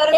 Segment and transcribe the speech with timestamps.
[0.00, 0.12] agora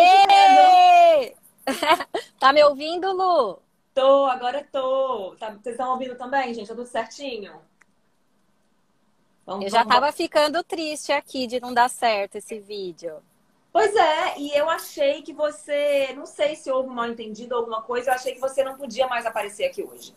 [1.27, 1.35] eu!
[2.39, 3.59] Tá me ouvindo, Lu?
[3.95, 5.35] Tô, agora tô.
[5.39, 6.69] Tá- vocês estão ouvindo também, gente?
[6.69, 7.53] Tá tudo certinho?
[9.47, 13.17] Vamos- Eu já vamos- tava ficando triste aqui de não dar certo esse vídeo.
[13.73, 17.61] Pois é, e eu achei que você, não sei se houve um mal entendido ou
[17.61, 20.13] alguma coisa, eu achei que você não podia mais aparecer aqui hoje.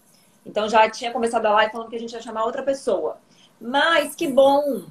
[0.45, 3.17] Então já tinha começado a live falando que a gente ia chamar outra pessoa.
[3.61, 4.83] Mas que bom!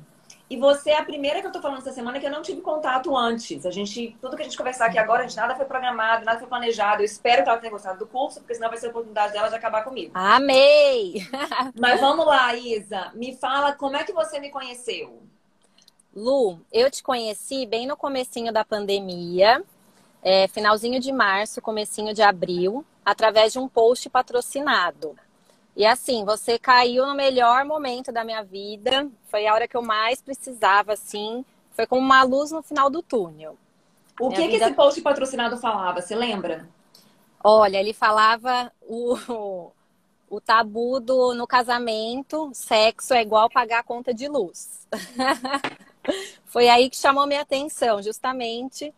[0.50, 2.61] E você é a primeira que eu tô falando essa semana que eu não tive
[2.61, 3.64] contato antes.
[3.64, 6.38] A gente, tudo que a gente conversar aqui agora, a gente nada foi programado, nada
[6.38, 7.00] foi planejado.
[7.00, 9.48] Eu espero que ela tenha gostado do curso, porque senão vai ser a oportunidade dela
[9.48, 10.12] de acabar comigo.
[10.14, 11.27] Amei!
[11.78, 13.10] Mas vamos lá, Isa.
[13.14, 15.23] Me fala como é que você me conheceu?
[16.14, 19.64] Lu, eu te conheci bem no comecinho da pandemia,
[20.22, 25.16] é, finalzinho de março, comecinho de abril, através de um post patrocinado.
[25.77, 29.83] E assim, você caiu no melhor momento da minha vida, foi a hora que eu
[29.83, 33.57] mais precisava, assim, foi como uma luz no final do túnel.
[34.19, 36.01] O Minha que, que vida- esse post patrocinado falava?
[36.01, 36.67] Você lembra?
[37.45, 39.17] Olha, ele falava o,
[40.31, 44.86] o tabu do no casamento, sexo é igual pagar a conta de luz.
[46.45, 48.92] Foi aí que chamou minha atenção, justamente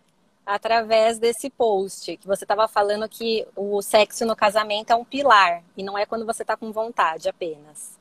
[0.47, 5.63] através desse post, que você estava falando que o sexo no casamento é um pilar,
[5.77, 7.99] e não é quando você está com vontade apenas.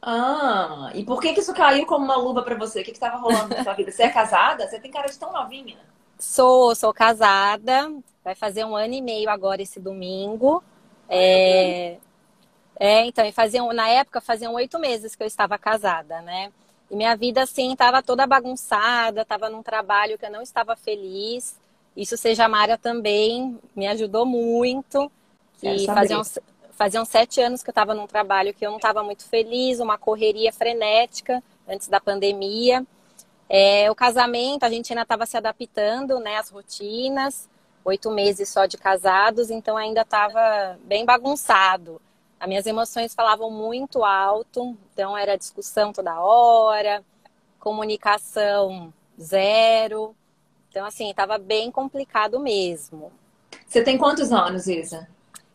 [0.00, 2.80] Ah, e por que que isso caiu como uma luva pra você?
[2.80, 3.92] O que que estava rolando na sua vida?
[3.92, 4.66] Você é casada?
[4.66, 5.78] Você tem cara de tão novinha.
[6.18, 7.92] Sou, sou casada,
[8.24, 10.62] vai fazer um ano e meio agora esse domingo.
[11.08, 11.98] É,
[12.78, 16.52] é, então, e faziam, na época faziam oito meses que eu estava casada, né?
[16.90, 21.56] E minha vida, assim, estava toda bagunçada, estava num trabalho que eu não estava feliz.
[21.96, 25.10] Isso Seja Mara também me ajudou muito.
[25.56, 25.86] Saber.
[25.86, 26.22] faziam,
[26.72, 29.98] faziam sete anos que eu estava num trabalho que eu não estava muito feliz, uma
[29.98, 32.84] correria frenética antes da pandemia.
[33.48, 37.48] É, o casamento, a gente ainda estava se adaptando, né, às rotinas,
[37.84, 42.00] oito meses só de casados, então ainda estava bem bagunçado.
[42.40, 47.04] As minhas emoções falavam muito alto, então era discussão toda hora,
[47.60, 50.16] comunicação zero.
[50.72, 53.12] Então, assim, estava bem complicado mesmo.
[53.66, 55.06] Você tem quantos anos, Isa?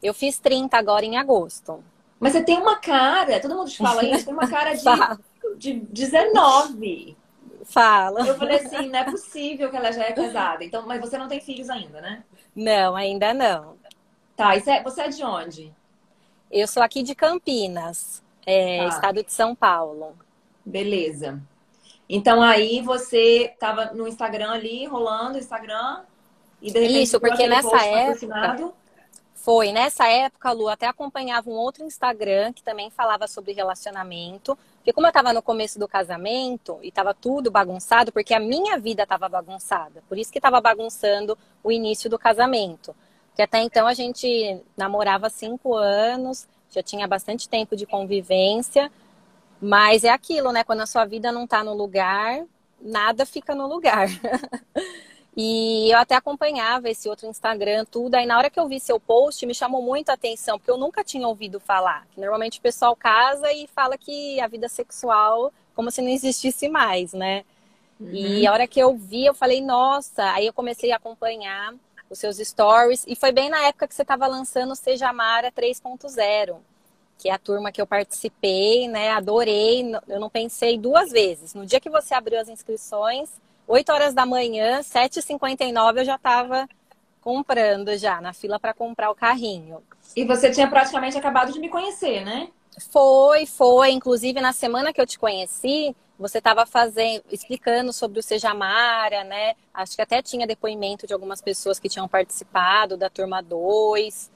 [0.02, 1.84] Eu fiz 30 agora em agosto.
[2.20, 4.84] Mas você tem uma cara, todo mundo te fala isso, tem uma cara de,
[5.58, 7.18] de 19.
[7.66, 8.28] Fala.
[8.28, 10.64] Eu falei assim, não é possível que ela já é casada.
[10.64, 12.24] Então, mas você não tem filhos ainda, né?
[12.56, 13.76] Não, ainda não.
[14.36, 15.74] Tá, e você é, é de onde?
[16.52, 18.88] Eu sou aqui de Campinas, é, Ah.
[18.88, 20.16] estado de São Paulo.
[20.64, 21.42] Beleza.
[22.10, 26.02] Então aí você tava no Instagram ali, rolando o Instagram,
[26.62, 28.74] e de repente Isso, porque nessa época-.
[29.48, 34.58] Foi, nessa época, Lu, até acompanhava um outro Instagram que também falava sobre relacionamento.
[34.78, 38.78] Porque como eu estava no começo do casamento e estava tudo bagunçado, porque a minha
[38.78, 40.04] vida estava bagunçada.
[40.10, 42.94] Por isso que estava bagunçando o início do casamento.
[43.30, 48.92] Porque até então a gente namorava cinco anos, já tinha bastante tempo de convivência.
[49.62, 50.64] Mas é aquilo, né?
[50.64, 52.44] Quando a sua vida não está no lugar,
[52.82, 54.08] nada fica no lugar.
[55.40, 58.16] E eu até acompanhava esse outro Instagram, tudo.
[58.16, 60.80] Aí na hora que eu vi seu post, me chamou muito a atenção, porque eu
[60.80, 62.08] nunca tinha ouvido falar.
[62.18, 67.14] Normalmente o pessoal casa e fala que a vida sexual como se não existisse mais,
[67.14, 67.46] né?
[68.02, 71.74] E a hora que eu vi, eu falei, nossa, aí eu comecei a acompanhar
[72.10, 73.06] os seus stories.
[73.08, 76.58] E foi bem na época que você estava lançando o Seja Mara 3.0,
[77.18, 79.10] que é a turma que eu participei, né?
[79.12, 79.84] Adorei.
[80.08, 81.54] Eu não pensei duas vezes.
[81.54, 83.30] No dia que você abriu as inscrições,
[83.68, 86.68] 8 horas da manhã, 7h59, eu já estava
[87.22, 89.84] comprando já, na fila para comprar o carrinho.
[90.16, 92.50] E você tinha praticamente acabado de me conhecer, né?
[92.90, 93.92] Foi, foi.
[93.92, 99.56] Inclusive, na semana que eu te conheci, você estava fazendo, explicando sobre o Sejamara, né?
[99.74, 104.32] Acho que até tinha depoimento de algumas pessoas que tinham participado da turma 2.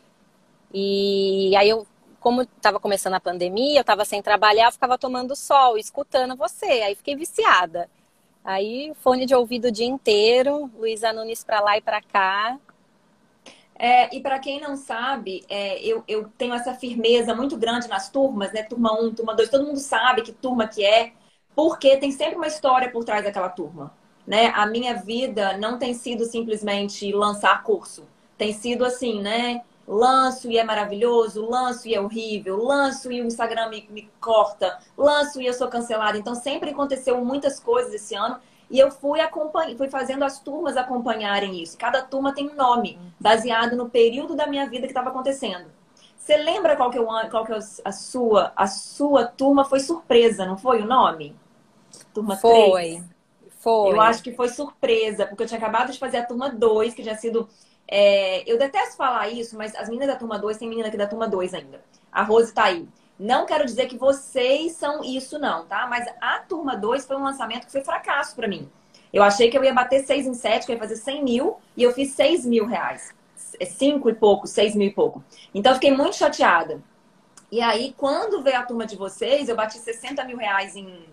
[0.74, 1.88] E aí eu,
[2.22, 6.66] como estava começando a pandemia, eu estava sem trabalhar, eu ficava tomando sol, escutando você.
[6.66, 7.90] Aí fiquei viciada.
[8.46, 12.58] Aí, fone de ouvido o dia inteiro, Luísa Nunes para lá e para cá.
[13.78, 18.10] É, e para quem não sabe, é, eu, eu tenho essa firmeza muito grande nas
[18.10, 18.62] turmas, né?
[18.62, 21.14] Turma 1, turma 2, todo mundo sabe que turma que é,
[21.56, 23.92] porque tem sempre uma história por trás daquela turma.
[24.28, 24.48] Né?
[24.56, 28.08] A minha vida não tem sido simplesmente lançar curso.
[28.38, 29.64] Tem sido assim, né?
[29.94, 34.80] Lanço e é maravilhoso, lanço e é horrível, lanço e o Instagram me, me corta,
[34.98, 36.18] lanço e eu sou cancelada.
[36.18, 38.40] Então sempre aconteceu muitas coisas esse ano
[38.70, 39.76] e eu fui, acompanh...
[39.76, 41.78] fui fazendo as turmas acompanharem isso.
[41.78, 45.66] Cada turma tem um nome, baseado no período da minha vida que estava acontecendo.
[46.18, 48.54] Você lembra qual que, é o, qual que é a sua?
[48.56, 51.36] A sua turma foi surpresa, não foi o nome?
[52.14, 52.72] Turma Foi.
[52.72, 53.04] 3.
[53.60, 53.92] Foi.
[53.92, 57.04] Eu acho que foi surpresa, porque eu tinha acabado de fazer a turma 2, que
[57.04, 57.50] tinha sido.
[57.92, 58.50] É...
[58.52, 61.28] Eu detesto falar isso, mas as meninas da turma 2, tem menina aqui da turma
[61.28, 61.84] 2 ainda.
[62.12, 62.88] A Rose tá aí.
[63.20, 65.86] Não quero dizer que vocês são isso, não, tá?
[65.86, 68.68] Mas a turma 2 foi um lançamento que foi fracasso para mim.
[69.14, 71.58] Eu achei que eu ia bater 6 em 7, que eu ia fazer 100 mil,
[71.76, 73.14] e eu fiz 6 mil reais.
[73.36, 75.24] 5 e pouco, 6 mil e pouco.
[75.54, 76.82] Então, eu fiquei muito chateada.
[77.52, 81.06] E aí, quando veio a turma de vocês, eu bati 60 mil reais em,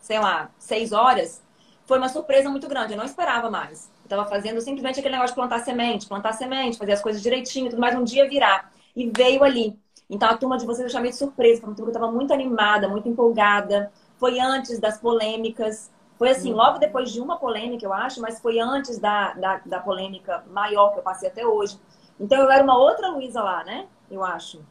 [0.00, 1.42] sei lá, 6 horas.
[1.84, 3.90] Foi uma surpresa muito grande, eu não esperava mais.
[4.06, 7.68] Eu tava fazendo simplesmente aquele negócio de plantar semente, plantar semente, fazer as coisas direitinho,
[7.68, 8.70] tudo mais, um dia virar.
[8.94, 9.76] E veio ali.
[10.08, 13.08] Então, a turma de vocês eu chamei de surpresa, porque eu tava muito animada, muito
[13.08, 13.90] empolgada.
[14.16, 15.90] Foi antes das polêmicas.
[16.16, 16.56] Foi assim, uhum.
[16.56, 20.92] logo depois de uma polêmica, eu acho, mas foi antes da, da, da polêmica maior
[20.92, 21.76] que eu passei até hoje.
[22.18, 23.88] Então eu era uma outra Luísa lá, né?
[24.08, 24.64] Eu acho.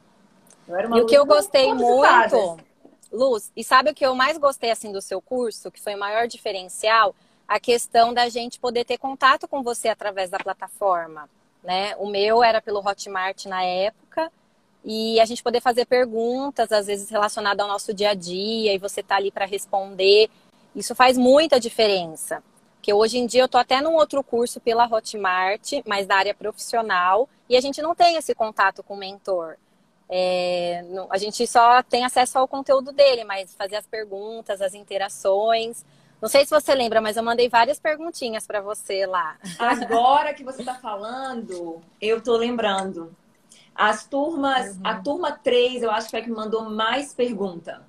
[0.65, 2.57] Eu e o que eu gostei muito,
[3.11, 5.99] Luz, e sabe o que eu mais gostei assim do seu curso, que foi o
[5.99, 7.13] maior diferencial?
[7.47, 11.29] A questão da gente poder ter contato com você através da plataforma.
[11.63, 11.95] Né?
[11.97, 14.31] O meu era pelo Hotmart na época,
[14.83, 18.77] e a gente poder fazer perguntas, às vezes relacionadas ao nosso dia a dia, e
[18.77, 20.29] você tá ali para responder.
[20.75, 22.43] Isso faz muita diferença.
[22.75, 26.35] Porque hoje em dia eu tô até num outro curso pela Hotmart, mas da área
[26.35, 29.57] profissional, e a gente não tem esse contato com o mentor.
[30.07, 35.83] É, a gente só tem acesso ao conteúdo dele, mas fazer as perguntas, as interações.
[36.25, 39.37] Não sei se você lembra, mas eu mandei várias perguntinhas para você lá.
[39.59, 43.15] Agora que você está falando, eu tô lembrando.
[43.75, 44.81] As turmas, uhum.
[44.83, 47.83] a turma 3, eu acho que foi a que mandou mais pergunta.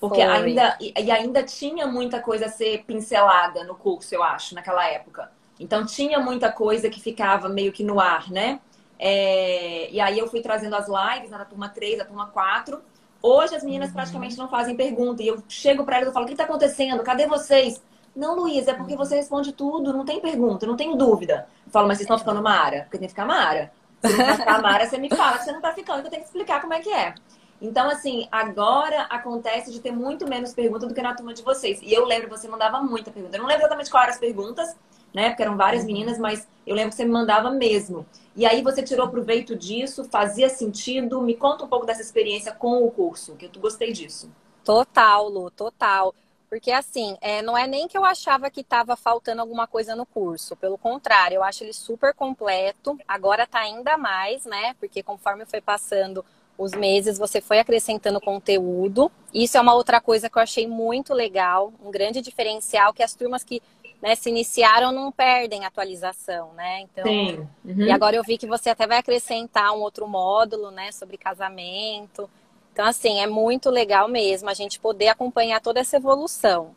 [0.00, 0.24] Porque Foi.
[0.24, 5.30] ainda e ainda tinha muita coisa a ser pincelada no curso, eu acho, naquela época.
[5.60, 8.58] Então tinha muita coisa que ficava meio que no ar, né?
[8.98, 9.88] É...
[9.92, 12.82] E aí eu fui trazendo as lives na turma 3, na turma 4.
[13.22, 15.22] Hoje as meninas praticamente não fazem pergunta.
[15.22, 17.02] E eu chego para elas e falo: o que está acontecendo?
[17.02, 17.82] Cadê vocês?
[18.14, 21.46] Não, Luiz, é porque você responde tudo, não tem pergunta, não tenho dúvida.
[21.64, 22.82] Eu falo, mas vocês estão ficando Mara?
[22.82, 23.70] Porque tem que ficar Mara.
[24.04, 26.22] Se não ficar Mara, você me fala que você não está ficando, que eu tenho
[26.22, 27.14] que explicar como é que é.
[27.60, 31.80] Então, assim, agora acontece de ter muito menos pergunta do que na turma de vocês.
[31.82, 33.36] E eu lembro, você mandava muita pergunta.
[33.36, 34.76] Eu não lembro exatamente quais eram as perguntas,
[35.18, 35.30] né?
[35.30, 35.88] Porque eram várias uhum.
[35.88, 38.06] meninas, mas eu lembro que você me mandava mesmo.
[38.36, 41.20] E aí você tirou proveito disso, fazia sentido.
[41.20, 44.30] Me conta um pouco dessa experiência com o curso, que eu gostei disso.
[44.62, 46.14] Total, Lu, total.
[46.48, 50.06] Porque assim, é, não é nem que eu achava que estava faltando alguma coisa no
[50.06, 50.54] curso.
[50.54, 52.96] Pelo contrário, eu acho ele super completo.
[53.08, 54.76] Agora está ainda mais, né?
[54.78, 56.24] Porque conforme foi passando
[56.58, 59.10] os meses você foi acrescentando conteúdo.
[59.32, 63.14] Isso é uma outra coisa que eu achei muito legal, um grande diferencial que as
[63.14, 63.62] turmas que
[64.00, 66.80] né, se iniciaram não perdem atualização, né?
[66.80, 67.48] Então, Sim.
[67.64, 67.82] Uhum.
[67.82, 72.30] e agora eu vi que você até vai acrescentar um outro módulo, né, sobre casamento.
[72.72, 76.74] Então, assim, é muito legal mesmo a gente poder acompanhar toda essa evolução.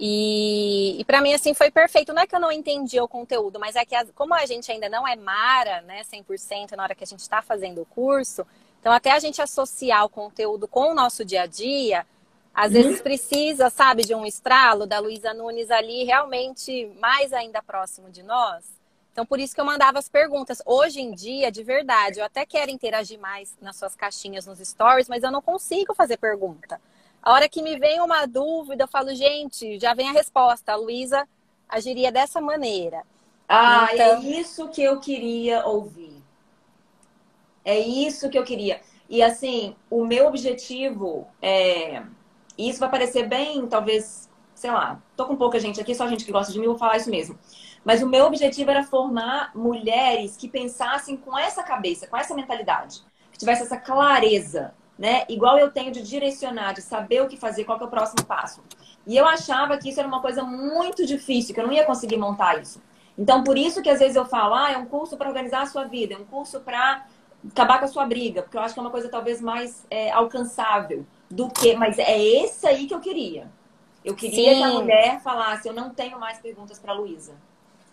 [0.00, 2.12] E, e para mim, assim, foi perfeito.
[2.12, 4.88] Não é que eu não entendi o conteúdo, mas é que, como a gente ainda
[4.88, 8.44] não é Mara, né, 100% na hora que a gente está fazendo o curso,
[8.82, 12.04] então, até a gente associar o conteúdo com o nosso dia a dia,
[12.54, 12.82] às uhum.
[12.82, 18.22] vezes precisa, sabe, de um estralo da Luísa Nunes ali, realmente mais ainda próximo de
[18.22, 18.64] nós.
[19.12, 20.62] Então, por isso que eu mandava as perguntas.
[20.64, 25.08] Hoje em dia, de verdade, eu até quero interagir mais nas suas caixinhas, nos stories,
[25.08, 26.80] mas eu não consigo fazer pergunta.
[27.22, 30.72] A hora que me vem uma dúvida, eu falo, gente, já vem a resposta.
[30.72, 31.28] A Luísa
[31.68, 33.02] agiria dessa maneira.
[33.48, 34.06] Ah, é então...
[34.06, 36.22] é isso que eu queria ouvir.
[37.64, 38.80] É isso que eu queria.
[39.08, 42.02] E assim, o meu objetivo é.
[42.56, 46.32] Isso vai parecer bem, talvez, sei lá, tô com pouca gente aqui, só gente que
[46.32, 47.38] gosta de mim, vou falar isso mesmo.
[47.84, 53.02] Mas o meu objetivo era formar mulheres que pensassem com essa cabeça, com essa mentalidade,
[53.32, 55.24] que tivesse essa clareza, né?
[55.28, 58.62] Igual eu tenho de direcionar, de saber o que fazer, qual é o próximo passo.
[59.06, 62.16] E eu achava que isso era uma coisa muito difícil, que eu não ia conseguir
[62.16, 62.80] montar isso.
[63.18, 65.66] Então, por isso que às vezes eu falo, ah, é um curso para organizar a
[65.66, 67.04] sua vida, é um curso para
[67.50, 70.10] acabar com a sua briga, porque eu acho que é uma coisa talvez mais é,
[70.12, 71.74] alcançável do que.
[71.74, 73.50] Mas é esse aí que eu queria.
[74.04, 74.58] Eu queria Sim.
[74.58, 77.34] que a mulher falasse: eu não tenho mais perguntas para Luísa.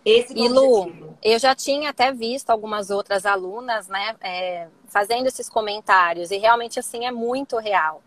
[0.04, 5.50] Esse e Lu, eu já tinha até visto algumas outras alunas, né, é, fazendo esses
[5.50, 8.02] comentários, e realmente, assim, é muito real.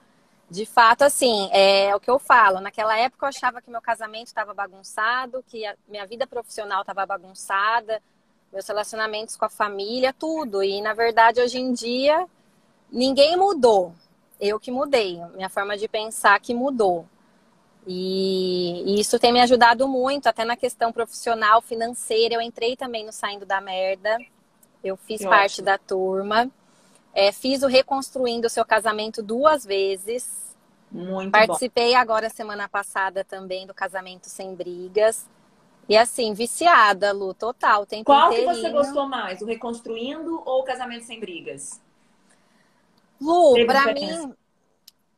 [0.50, 2.60] De fato, assim, é o que eu falo.
[2.60, 7.04] Naquela época eu achava que meu casamento estava bagunçado, que a minha vida profissional estava
[7.06, 8.02] bagunçada,
[8.50, 10.62] meus relacionamentos com a família, tudo.
[10.62, 12.26] E na verdade, hoje em dia,
[12.90, 13.94] ninguém mudou.
[14.42, 17.06] Eu que mudei, minha forma de pensar que mudou.
[17.87, 22.34] E, e, isso tem me ajudado muito, até na questão profissional, financeira.
[22.34, 24.18] Eu entrei também no Saindo da Merda.
[24.82, 25.66] Eu fiz que parte ótimo.
[25.66, 26.50] da turma.
[27.14, 30.56] É, fiz o Reconstruindo o Seu Casamento duas vezes.
[30.90, 31.99] Muito Participei bom.
[31.99, 35.30] agora semana passada também do Casamento Sem Brigas.
[35.88, 37.87] E assim, viciada, Lu, total.
[37.87, 39.40] Tem Qual que você gostou mais?
[39.40, 41.80] O Reconstruindo ou o Casamento Sem Brigas?
[43.23, 44.35] Lu, pra mim,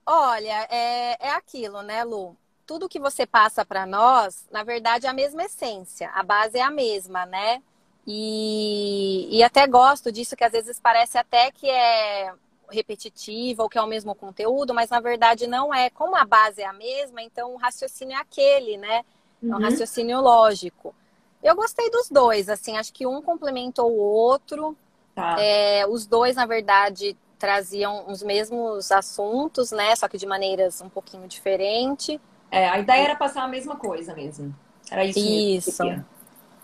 [0.05, 2.37] olha, é, é aquilo, né, Lu?
[2.67, 6.11] Tudo que você passa para nós, na verdade, é a mesma essência.
[6.15, 7.63] A base é a mesma, né?
[8.07, 12.33] E, e até gosto disso, que às vezes parece até que é
[12.71, 15.89] repetitivo ou que é o mesmo conteúdo, mas na verdade não é.
[15.91, 19.05] Como a base é a mesma, então o raciocínio é aquele, né?
[19.43, 19.63] É um uhum.
[19.63, 20.95] raciocínio lógico.
[21.43, 24.77] Eu gostei dos dois, assim, acho que um complementou o outro.
[25.15, 25.37] Tá.
[25.39, 29.95] É, os dois, na verdade, traziam os mesmos assuntos, né?
[29.97, 32.19] Só que de maneiras um pouquinho diferentes.
[32.51, 34.55] É, a ideia era passar a mesma coisa mesmo.
[34.91, 35.19] Era isso.
[35.19, 35.85] Isso.
[35.85, 36.05] Mesmo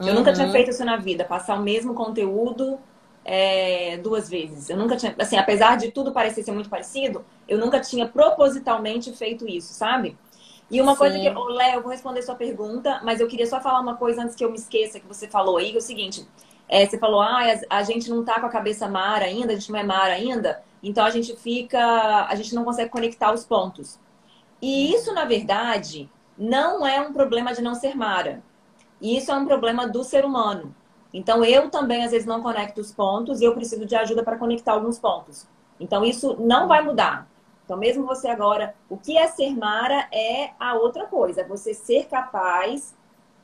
[0.00, 0.15] eu uhum.
[0.15, 0.53] nunca tinha uhum.
[0.53, 2.79] feito isso na vida, passar o mesmo conteúdo
[3.23, 4.71] é, duas vezes.
[4.71, 9.12] Eu nunca tinha, assim, apesar de tudo parecer ser muito parecido, eu nunca tinha propositalmente
[9.12, 10.17] feito isso, sabe?
[10.71, 10.99] E uma Sim.
[10.99, 13.97] coisa que, oh, Léo, eu vou responder sua pergunta, mas eu queria só falar uma
[13.97, 16.27] coisa antes que eu me esqueça que você falou aí, que é o seguinte.
[16.73, 19.73] É, você falou, ah, a gente não tá com a cabeça mar ainda, a gente
[19.73, 23.99] não é mar ainda, então a gente fica, a gente não consegue conectar os pontos.
[24.62, 26.09] E isso, na verdade,
[26.39, 28.41] não é um problema de não ser Mara.
[29.03, 30.73] Isso é um problema do ser humano.
[31.12, 34.39] Então, eu também, às vezes, não conecto os pontos e eu preciso de ajuda para
[34.39, 35.49] conectar alguns pontos.
[35.81, 37.27] Então, isso não vai mudar.
[37.65, 41.41] Então, mesmo você agora, o que é ser Mara é a outra coisa.
[41.41, 42.95] É você ser capaz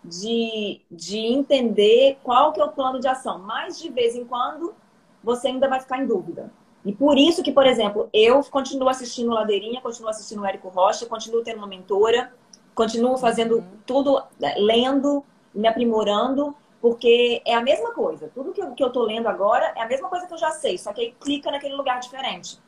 [0.06, 3.38] de, de entender qual que é o plano de ação.
[3.40, 4.74] Mas, de vez em quando,
[5.22, 6.50] você ainda vai ficar em dúvida.
[6.84, 11.04] E por isso que, por exemplo, eu continuo assistindo Ladeirinha, continuo assistindo o Érico Rocha,
[11.06, 12.32] continuo tendo uma mentora,
[12.74, 13.64] continuo fazendo uhum.
[13.84, 18.30] tudo, né, lendo, me aprimorando, porque é a mesma coisa.
[18.32, 20.52] Tudo que eu, que eu tô lendo agora é a mesma coisa que eu já
[20.52, 22.58] sei, só que aí clica naquele lugar diferente.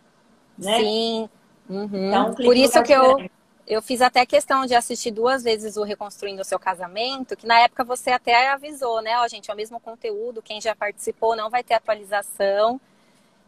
[0.58, 0.80] Né?
[0.80, 1.28] Sim.
[1.70, 2.08] Uhum.
[2.08, 3.18] Então, Por isso que eu,
[3.68, 7.60] eu fiz até questão de assistir duas vezes o Reconstruindo o Seu Casamento, que na
[7.60, 9.18] época você até avisou, né?
[9.20, 12.80] Ó, gente, é o mesmo conteúdo, quem já participou não vai ter atualização.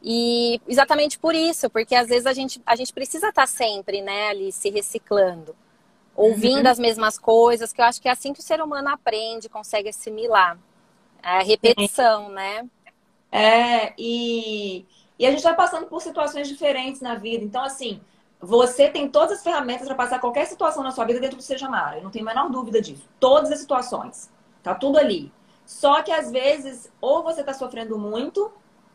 [0.03, 4.01] E exatamente por isso, porque às vezes a gente, a gente precisa estar tá sempre,
[4.01, 5.55] né, ali se reciclando
[6.21, 6.71] ouvindo uhum.
[6.71, 9.89] as mesmas coisas, que eu acho que é assim que o ser humano aprende, consegue
[9.89, 10.59] assimilar.
[11.23, 12.33] É a repetição, Sim.
[12.35, 12.69] né?
[13.33, 14.85] É, e,
[15.19, 17.45] e a gente vai passando por situações diferentes na vida.
[17.45, 18.01] Então, assim,
[18.41, 21.69] você tem todas as ferramentas para passar qualquer situação na sua vida dentro do Seja
[21.69, 21.99] Mara.
[21.99, 23.07] Eu não tenho a menor dúvida disso.
[23.19, 24.31] Todas as situações.
[24.63, 25.31] Tá tudo ali.
[25.67, 28.51] Só que às vezes, ou você está sofrendo muito,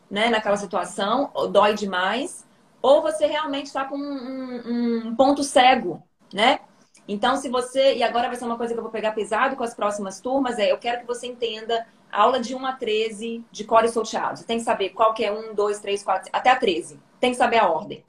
[0.09, 2.45] né, naquela situação, dói demais,
[2.81, 6.59] ou você realmente está com um, um, ponto cego, né?
[7.07, 7.95] Então, se você.
[7.95, 10.57] E agora vai ser uma coisa que eu vou pegar pesado com as próximas turmas,
[10.57, 14.37] é eu quero que você entenda aula de 1 a 13 de core solteado.
[14.37, 16.99] Você tem que saber qual que é 1, 2, 3, 4, até a 13.
[17.19, 18.03] Tem que saber a ordem.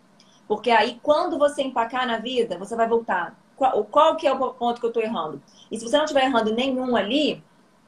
[0.47, 3.37] Porque aí, quando você empacar na vida, você vai voltar.
[3.57, 5.43] Qual, qual que é o ponto que eu estou errando?
[5.71, 7.43] E se você não estiver errando nenhum ali,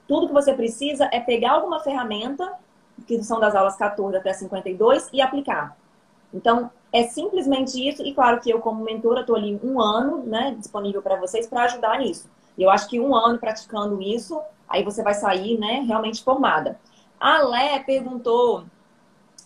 [0.07, 2.53] tudo que você precisa é pegar alguma ferramenta,
[3.07, 5.77] que são das aulas 14 até 52, e aplicar.
[6.33, 8.03] Então, é simplesmente isso.
[8.03, 11.63] E claro que eu, como mentora, estou ali um ano né, disponível para vocês para
[11.65, 12.29] ajudar nisso.
[12.57, 16.79] E eu acho que um ano praticando isso, aí você vai sair né, realmente formada.
[17.21, 18.65] A Lé perguntou.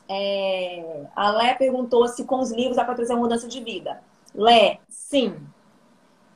[0.08, 4.02] É, a Lé perguntou se com os livros dá para trazer uma mudança de vida.
[4.34, 5.36] Lé, sim.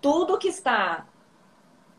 [0.01, 1.07] Tudo que está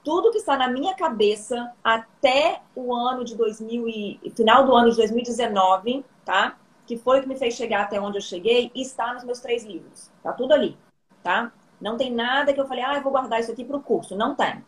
[0.03, 4.89] tudo que está na minha cabeça até o ano de 2000 e final do ano
[4.89, 6.55] de 2019, tá?
[6.87, 9.65] que foi o que me fez chegar até onde eu cheguei, está nos meus três
[9.65, 10.09] livros.
[10.23, 10.77] Tá tudo ali,
[11.21, 11.51] tá?
[11.79, 14.15] Não tem nada que eu falei, ah, eu vou guardar isso aqui para o curso.
[14.15, 14.63] Não tem.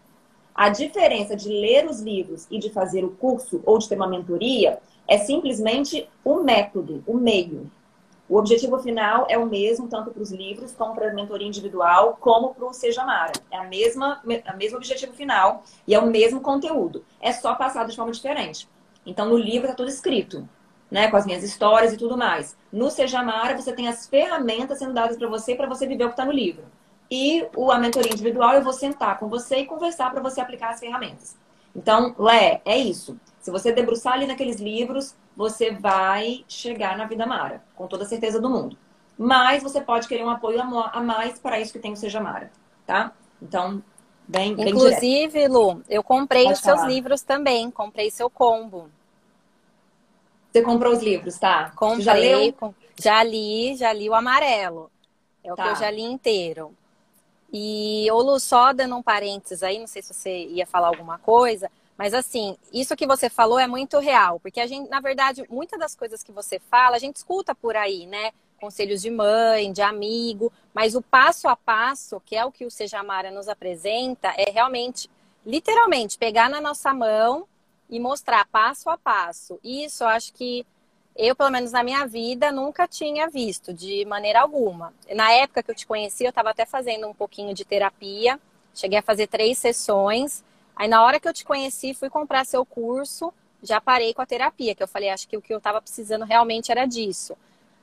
[0.53, 4.07] A diferença de ler os livros e de fazer o curso ou de ter uma
[4.07, 4.79] mentoria
[5.09, 7.69] é simplesmente o método, o meio.
[8.29, 12.15] O objetivo final é o mesmo, tanto para os livros, como para a mentoria individual,
[12.21, 13.33] como para o Seja Mara.
[13.49, 17.03] É a mesma, a mesmo objetivo final e é o mesmo conteúdo.
[17.19, 18.69] É só passado de forma diferente.
[19.03, 20.47] Então, no livro está tudo escrito
[20.91, 22.55] né, com as minhas histórias e tudo mais.
[22.71, 26.07] No Seja Mara, você tem as ferramentas sendo dadas para você para você viver o
[26.07, 26.63] que está no livro.
[27.09, 30.69] E o, a mentoria individual, eu vou sentar com você e conversar para você aplicar
[30.69, 31.35] as ferramentas.
[31.75, 33.19] Então, Lé, é isso.
[33.49, 38.07] Se você debruçar ali naqueles livros, você vai chegar na vida Mara, com toda a
[38.07, 38.77] certeza do mundo.
[39.17, 42.51] Mas você pode querer um apoio a mais para isso que tem o Seja Mara,
[42.85, 43.11] tá?
[43.41, 43.81] Então,
[44.27, 45.51] bem, bem Inclusive, direto.
[45.51, 46.77] Lu, eu comprei pode os falar.
[46.77, 48.87] seus livros também, comprei seu combo.
[50.51, 51.71] Você comprou os livros, tá?
[51.75, 52.75] Comprei, já, leu?
[53.01, 54.91] já li, já li o amarelo.
[55.43, 55.63] É o tá.
[55.63, 56.71] que eu já li inteiro.
[57.51, 61.17] E, ô Lu, só dando um parênteses aí, não sei se você ia falar alguma
[61.17, 65.45] coisa, mas assim, isso que você falou é muito real, porque a gente, na verdade,
[65.49, 68.31] muitas das coisas que você fala, a gente escuta por aí, né?
[68.59, 72.71] conselhos de mãe, de amigo, mas o passo a passo, que é o que o
[72.71, 75.09] Sejamara nos apresenta, é realmente,
[75.45, 77.45] literalmente, pegar na nossa mão
[77.89, 79.59] e mostrar passo a passo.
[79.63, 80.65] Isso eu acho que
[81.15, 84.93] eu, pelo menos na minha vida, nunca tinha visto de maneira alguma.
[85.13, 88.39] Na época que eu te conheci, eu estava até fazendo um pouquinho de terapia,
[88.73, 90.43] cheguei a fazer três sessões.
[90.79, 94.25] Aí, na hora que eu te conheci, fui comprar seu curso, já parei com a
[94.25, 97.35] terapia, que eu falei, acho que o que eu estava precisando realmente era disso.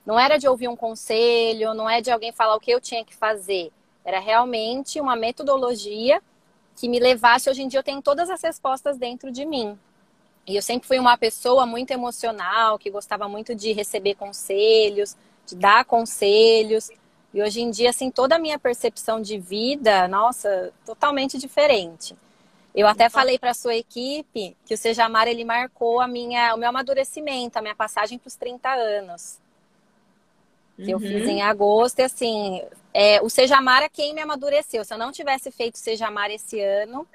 [0.06, 3.04] Não era de ouvir um conselho, não é de alguém falar o que eu tinha
[3.04, 3.70] que fazer.
[4.02, 6.22] Era realmente uma metodologia
[6.74, 7.50] que me levasse.
[7.50, 9.78] Hoje em dia, eu tenho todas as respostas dentro de mim.
[10.46, 15.54] E eu sempre fui uma pessoa muito emocional, que gostava muito de receber conselhos, de
[15.54, 16.88] dar conselhos.
[17.34, 22.16] E hoje em dia, assim, toda a minha percepção de vida, nossa, totalmente diferente.
[22.76, 26.58] Eu até falei para a sua equipe que o Sejamar ele marcou a minha, o
[26.58, 29.38] meu amadurecimento, a minha passagem para os 30 anos.
[30.76, 30.90] Que uhum.
[30.90, 31.30] eu fiz uhum.
[31.30, 34.84] em agosto, e assim, é, o Sejamar é quem me amadureceu.
[34.84, 37.08] Se eu não tivesse feito o Sejamar esse ano,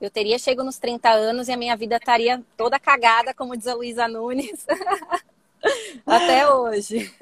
[0.00, 3.68] eu teria chego nos 30 anos e a minha vida estaria toda cagada, como diz
[3.68, 4.66] a Luísa Nunes,
[6.04, 7.14] até hoje.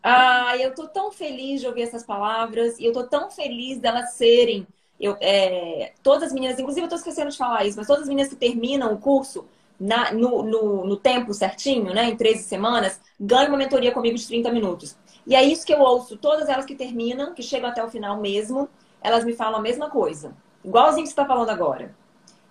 [0.00, 4.12] Ah, eu tô tão feliz de ouvir essas palavras e eu tô tão feliz delas
[4.12, 4.64] serem.
[5.00, 8.08] Eu, é, todas as meninas, inclusive eu tô esquecendo de falar isso, mas todas as
[8.08, 9.46] meninas que terminam o curso
[9.78, 14.26] na, no, no, no, tempo certinho, né, em 13 semanas, ganham uma mentoria comigo de
[14.26, 14.96] 30 minutos.
[15.26, 18.18] E é isso que eu ouço, todas elas que terminam, que chegam até o final
[18.18, 18.68] mesmo,
[19.02, 20.34] elas me falam a mesma coisa.
[20.64, 21.94] Igualzinho que você está falando agora.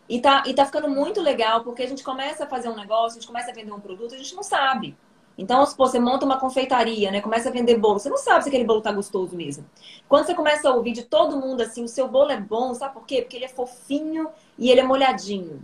[0.07, 3.17] E tá, e tá ficando muito legal, porque a gente começa a fazer um negócio,
[3.17, 4.95] a gente começa a vender um produto, a gente não sabe.
[5.37, 7.21] Então, se você monta uma confeitaria, né?
[7.21, 9.65] Começa a vender bolo, você não sabe se aquele bolo tá gostoso mesmo.
[10.07, 12.93] Quando você começa a ouvir de todo mundo assim, o seu bolo é bom, sabe
[12.93, 13.21] por quê?
[13.21, 15.61] Porque ele é fofinho e ele é molhadinho.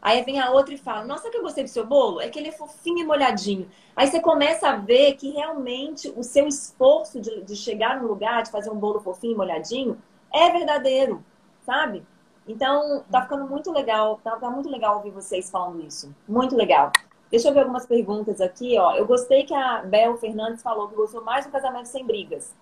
[0.00, 2.20] Aí vem a outra e fala: Nossa, que eu gostei do seu bolo?
[2.20, 3.68] É que ele é fofinho e molhadinho.
[3.96, 8.42] Aí você começa a ver que realmente o seu esforço de, de chegar no lugar,
[8.42, 10.00] de fazer um bolo fofinho e molhadinho,
[10.32, 11.22] é verdadeiro
[11.70, 12.04] sabe?
[12.48, 16.12] Então, tá ficando muito legal, tá, tá muito legal ouvir vocês falando isso.
[16.28, 16.90] Muito legal.
[17.30, 18.96] Deixa eu ver algumas perguntas aqui, ó.
[18.96, 22.54] Eu gostei que a Bel Fernandes falou que gostou mais do casamento sem brigas.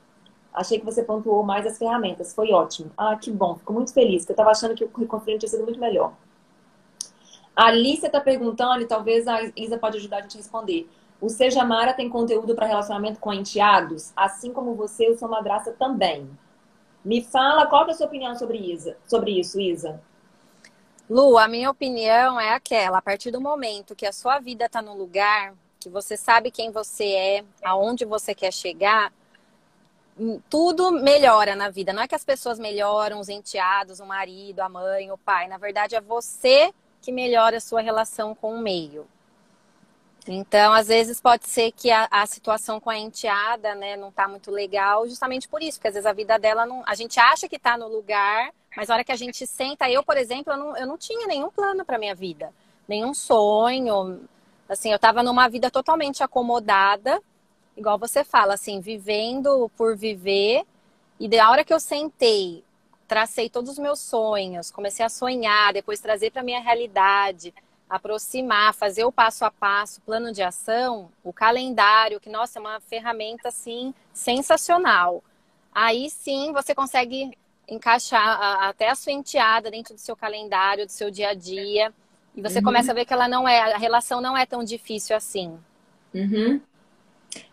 [0.52, 2.34] Achei que você pontuou mais as ferramentas.
[2.34, 2.90] Foi ótimo.
[2.96, 3.56] Ah, que bom.
[3.56, 6.12] Fico muito feliz, porque eu tava achando que o Reconfirme tinha sido muito melhor.
[7.56, 10.88] A Alicia está perguntando, e talvez a Isa pode ajudar a gente a responder.
[11.20, 14.12] O Seja Mara tem conteúdo para relacionamento com enteados?
[14.14, 16.30] Assim como você, eu sou madraça também.
[17.04, 20.00] Me fala qual é a sua opinião sobre, Isa, sobre isso, Isa.
[21.08, 24.82] Lu, a minha opinião é aquela: a partir do momento que a sua vida está
[24.82, 29.12] no lugar, que você sabe quem você é, aonde você quer chegar,
[30.18, 31.92] hum, tudo melhora na vida.
[31.92, 35.48] Não é que as pessoas melhoram, os enteados, o marido, a mãe, o pai.
[35.48, 39.06] Na verdade, é você que melhora a sua relação com o meio.
[40.30, 44.28] Então, às vezes pode ser que a, a situação com a enteada, né, não tá
[44.28, 46.82] muito legal, justamente por isso, porque às vezes a vida dela não.
[46.86, 50.02] A gente acha que tá no lugar, mas na hora que a gente senta, eu,
[50.02, 52.52] por exemplo, eu não, eu não tinha nenhum plano para minha vida,
[52.86, 54.20] nenhum sonho.
[54.68, 57.22] Assim, eu tava numa vida totalmente acomodada,
[57.74, 60.62] igual você fala, assim, vivendo por viver.
[61.18, 62.62] E da hora que eu sentei,
[63.08, 67.54] tracei todos os meus sonhos, comecei a sonhar, depois trazer para minha realidade
[67.88, 72.80] aproximar, fazer o passo a passo, plano de ação, o calendário, que nossa, é uma
[72.80, 75.22] ferramenta assim sensacional.
[75.72, 77.36] Aí sim você consegue
[77.68, 81.92] encaixar a, até a sua enteada dentro do seu calendário, do seu dia a dia.
[82.34, 82.64] E você uhum.
[82.64, 85.58] começa a ver que ela não é, a relação não é tão difícil assim.
[86.14, 86.60] Uhum.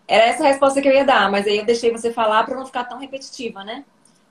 [0.07, 2.55] Era essa a resposta que eu ia dar, mas aí eu deixei você falar para
[2.55, 3.83] não ficar tão repetitiva, né?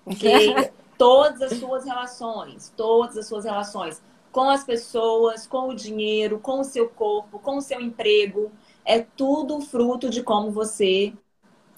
[0.05, 0.29] Porque
[0.97, 4.01] todas as suas relações, todas as suas relações
[4.35, 8.51] com as pessoas, com o dinheiro, com o seu corpo, com o seu emprego.
[8.85, 11.15] É tudo fruto de como você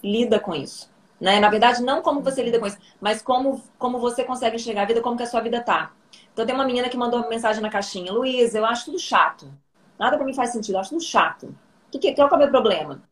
[0.03, 0.91] lida com isso.
[1.21, 1.39] Né?
[1.39, 4.85] Na verdade, não como você lida com isso, mas como, como você consegue enxergar a
[4.85, 5.93] vida, como que a sua vida tá.
[6.33, 9.47] Então tem uma menina que mandou uma mensagem na caixinha, Luísa, eu acho tudo chato.
[9.99, 11.55] Nada para mim faz sentido, eu acho tudo chato.
[11.91, 13.03] Que, que, qual é o meu problema?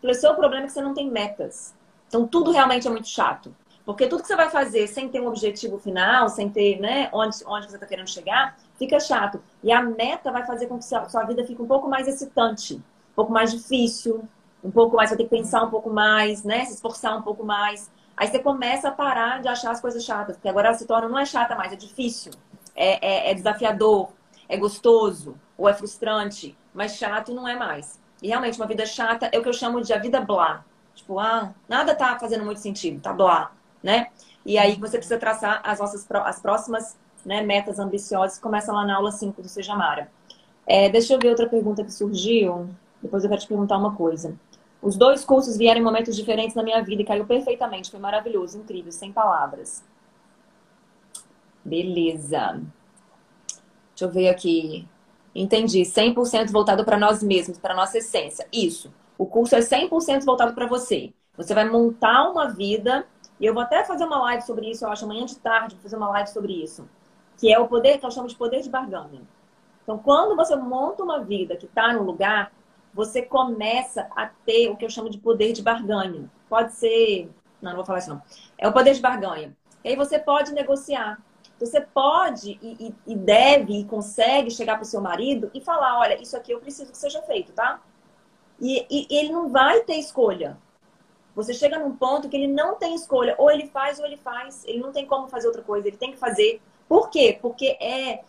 [0.00, 1.74] Falei, o seu problema é que você não tem metas.
[2.08, 3.54] Então tudo realmente é muito chato.
[3.86, 7.36] Porque tudo que você vai fazer sem ter um objetivo final, sem ter né, onde,
[7.46, 9.40] onde você está querendo chegar, fica chato.
[9.62, 12.74] E a meta vai fazer com que sua, sua vida fique um pouco mais excitante,
[12.74, 14.28] um pouco mais difícil,
[14.62, 16.64] um pouco mais, vai ter que pensar um pouco mais, né?
[16.64, 17.88] Se esforçar um pouco mais.
[18.16, 21.18] Aí você começa a parar de achar as coisas chatas, porque agora se torna, não
[21.18, 22.32] é chata mais, é difícil,
[22.74, 24.08] é, é, é desafiador,
[24.48, 28.00] é gostoso, ou é frustrante, mas chato não é mais.
[28.20, 30.64] E realmente, uma vida chata é o que eu chamo de a vida blá.
[30.92, 33.52] Tipo, ah, nada tá fazendo muito sentido, tá blá
[33.86, 34.08] né?
[34.44, 38.96] E aí você precisa traçar as nossas as próximas né, metas ambiciosas, começa lá na
[38.96, 40.10] aula 5 do Seja Mara.
[40.66, 42.68] É, deixa eu ver outra pergunta que surgiu.
[43.00, 44.36] Depois eu quero te perguntar uma coisa.
[44.82, 47.90] Os dois cursos vieram em momentos diferentes na minha vida e caiu perfeitamente.
[47.90, 49.84] Foi maravilhoso, incrível, sem palavras.
[51.64, 52.60] Beleza.
[53.90, 54.86] Deixa eu ver aqui.
[55.32, 55.82] Entendi.
[55.82, 58.46] 100% voltado para nós mesmos, para nossa essência.
[58.52, 58.92] Isso.
[59.16, 61.12] O curso é 100% voltado para você.
[61.36, 63.06] Você vai montar uma vida.
[63.38, 65.82] E eu vou até fazer uma live sobre isso, eu acho, amanhã de tarde, vou
[65.82, 66.88] fazer uma live sobre isso.
[67.36, 69.22] Que é o poder, que eu chamo de poder de barganha.
[69.82, 72.50] Então, quando você monta uma vida que está no lugar,
[72.92, 76.30] você começa a ter o que eu chamo de poder de barganha.
[76.48, 77.30] Pode ser.
[77.60, 78.22] Não, não vou falar isso, não.
[78.56, 79.54] É o poder de barganha.
[79.84, 81.20] E aí você pode negociar.
[81.60, 85.98] Você pode e, e, e deve e consegue chegar para o seu marido e falar:
[85.98, 87.80] olha, isso aqui eu preciso que seja feito, tá?
[88.60, 90.58] E, e, ele não vai ter escolha.
[91.36, 93.34] Você chega num ponto que ele não tem escolha.
[93.36, 94.64] Ou ele faz ou ele faz.
[94.64, 95.86] Ele não tem como fazer outra coisa.
[95.86, 96.62] Ele tem que fazer.
[96.88, 97.38] Por quê?
[97.42, 98.24] Porque é,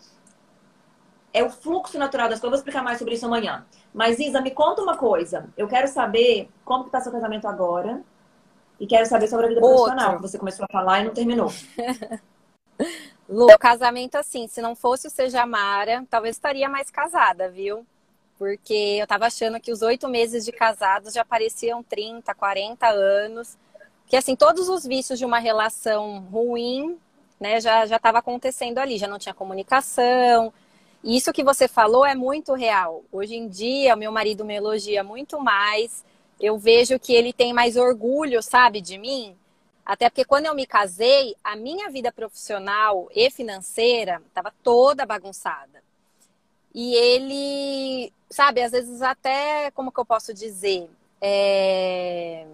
[1.33, 2.43] é o fluxo natural das coisas.
[2.43, 3.65] Eu vou explicar mais sobre isso amanhã.
[3.93, 5.49] Mas, Isa, me conta uma coisa.
[5.55, 8.03] Eu quero saber como está seu casamento agora.
[8.77, 9.85] E quero saber sobre a vida Outro.
[9.85, 11.49] profissional, que você começou a falar e não terminou.
[13.29, 17.85] Lu, casamento, assim, se não fosse o Seja Mara, talvez estaria mais casada, viu?
[18.37, 23.57] Porque eu tava achando que os oito meses de casados já pareciam 30, 40 anos.
[24.07, 26.97] Que, assim, todos os vícios de uma relação ruim,
[27.39, 28.97] né, já, já tava acontecendo ali.
[28.97, 30.53] Já não tinha comunicação,
[31.03, 33.03] e isso que você falou é muito real.
[33.11, 36.03] Hoje em dia, meu marido me elogia muito mais.
[36.39, 39.35] Eu vejo que ele tem mais orgulho, sabe, de mim.
[39.85, 45.81] Até porque quando eu me casei, a minha vida profissional e financeira estava toda bagunçada.
[46.77, 50.87] E ele, sabe, às vezes até, como que eu posso dizer?
[51.19, 52.45] É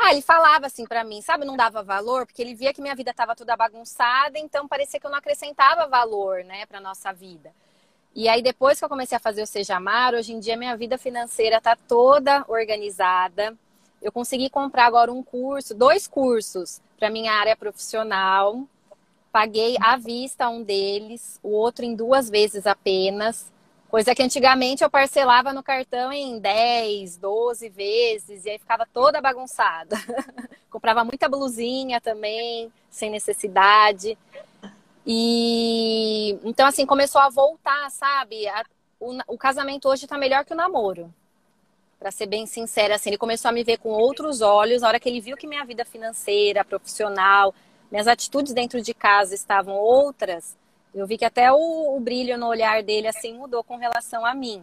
[0.00, 2.94] ah, ele falava assim para mim, sabe, não dava valor, porque ele via que minha
[2.94, 7.52] vida estava toda bagunçada, então parecia que eu não acrescentava valor, né, para nossa vida.
[8.14, 10.76] E aí depois que eu comecei a fazer o Seja Amar, hoje em dia minha
[10.76, 13.56] vida financeira está toda organizada.
[14.00, 18.62] Eu consegui comprar agora um curso, dois cursos para minha área profissional.
[19.30, 23.52] Paguei à vista um deles, o outro em duas vezes apenas.
[23.88, 29.20] Coisa que antigamente eu parcelava no cartão em 10, 12 vezes e aí ficava toda
[29.20, 29.96] bagunçada.
[30.70, 34.16] Comprava muita blusinha também, sem necessidade.
[35.06, 38.46] E então assim começou a voltar, sabe?
[38.48, 38.62] A,
[39.00, 41.12] o, o, casamento hoje tá melhor que o namoro.
[41.98, 45.00] Para ser bem sincera, assim, ele começou a me ver com outros olhos, a hora
[45.00, 47.54] que ele viu que minha vida financeira, profissional,
[47.90, 50.56] minhas atitudes dentro de casa estavam outras,
[50.94, 54.34] eu vi que até o, o, brilho no olhar dele assim mudou com relação a
[54.34, 54.62] mim.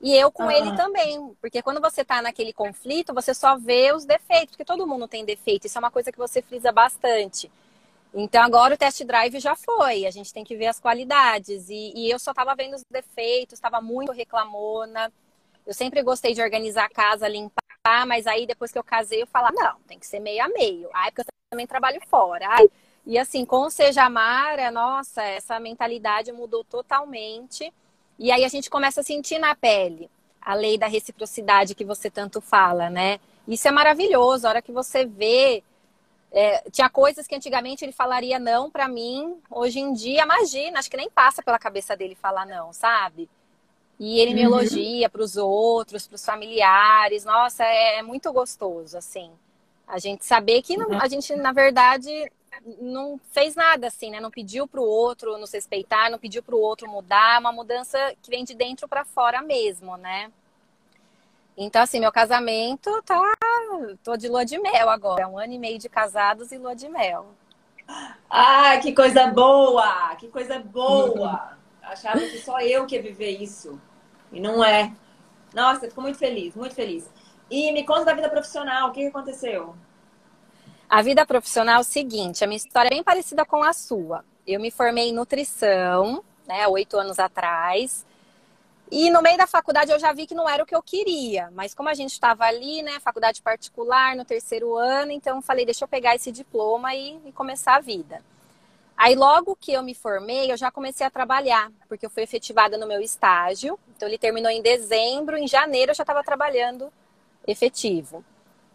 [0.00, 0.54] E eu com ah.
[0.54, 4.86] ele também, porque quando você tá naquele conflito, você só vê os defeitos, porque todo
[4.86, 5.66] mundo tem defeito.
[5.66, 7.50] Isso é uma coisa que você frisa bastante.
[8.12, 11.68] Então agora o test drive já foi, a gente tem que ver as qualidades.
[11.68, 15.12] E, e eu só tava vendo os defeitos, estava muito reclamona.
[15.66, 17.59] Eu sempre gostei de organizar a casa, limpar,
[18.06, 20.88] mas aí depois que eu casei, eu falava, não, tem que ser meio a meio.
[20.92, 22.46] Ai, porque eu também trabalho fora.
[22.48, 22.68] Ai,
[23.06, 27.72] e assim, com o Seja Amara, nossa, essa mentalidade mudou totalmente.
[28.18, 32.10] E aí a gente começa a sentir na pele a lei da reciprocidade que você
[32.10, 33.18] tanto fala, né?
[33.48, 34.46] Isso é maravilhoso.
[34.46, 35.62] A hora que você vê.
[36.32, 39.40] É, tinha coisas que antigamente ele falaria não para mim.
[39.50, 43.28] Hoje em dia, imagina, acho que nem passa pela cabeça dele falar não, sabe?
[44.00, 44.54] E ele me uhum.
[44.54, 47.22] elogia para os outros, para os familiares.
[47.22, 49.30] Nossa, é, é, muito gostoso, assim.
[49.86, 52.10] A gente saber que não, a gente, na verdade,
[52.80, 54.18] não fez nada assim, né?
[54.18, 57.52] Não pediu para o outro nos respeitar, não pediu para o outro mudar, é uma
[57.52, 60.32] mudança que vem de dentro para fora mesmo, né?
[61.54, 63.20] Então, assim, meu casamento tá.
[64.02, 65.24] tô de lua de mel agora.
[65.24, 67.26] É um ano e meio de casados e lua de mel.
[68.30, 70.16] Ah, que coisa boa!
[70.16, 71.58] Que coisa boa!
[71.82, 73.78] Achava que só eu que ia viver isso.
[74.32, 74.92] E não é.
[75.54, 77.08] Nossa, fico muito feliz, muito feliz.
[77.50, 79.74] E me conta da vida profissional, o que aconteceu?
[80.88, 84.24] A vida profissional é o seguinte, a minha história é bem parecida com a sua.
[84.46, 88.04] Eu me formei em nutrição, né, oito anos atrás.
[88.90, 91.48] E no meio da faculdade eu já vi que não era o que eu queria.
[91.52, 95.84] Mas como a gente estava ali, né, faculdade particular, no terceiro ano, então falei, deixa
[95.84, 98.20] eu pegar esse diploma e, e começar a vida.
[99.00, 102.76] Aí logo que eu me formei, eu já comecei a trabalhar, porque eu fui efetivada
[102.76, 103.80] no meu estágio.
[103.96, 106.92] Então ele terminou em dezembro, em janeiro eu já estava trabalhando
[107.46, 108.22] efetivo.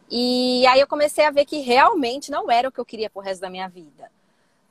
[0.10, 3.22] E aí eu comecei a ver que realmente não era o que eu queria pro
[3.22, 4.10] resto da minha vida.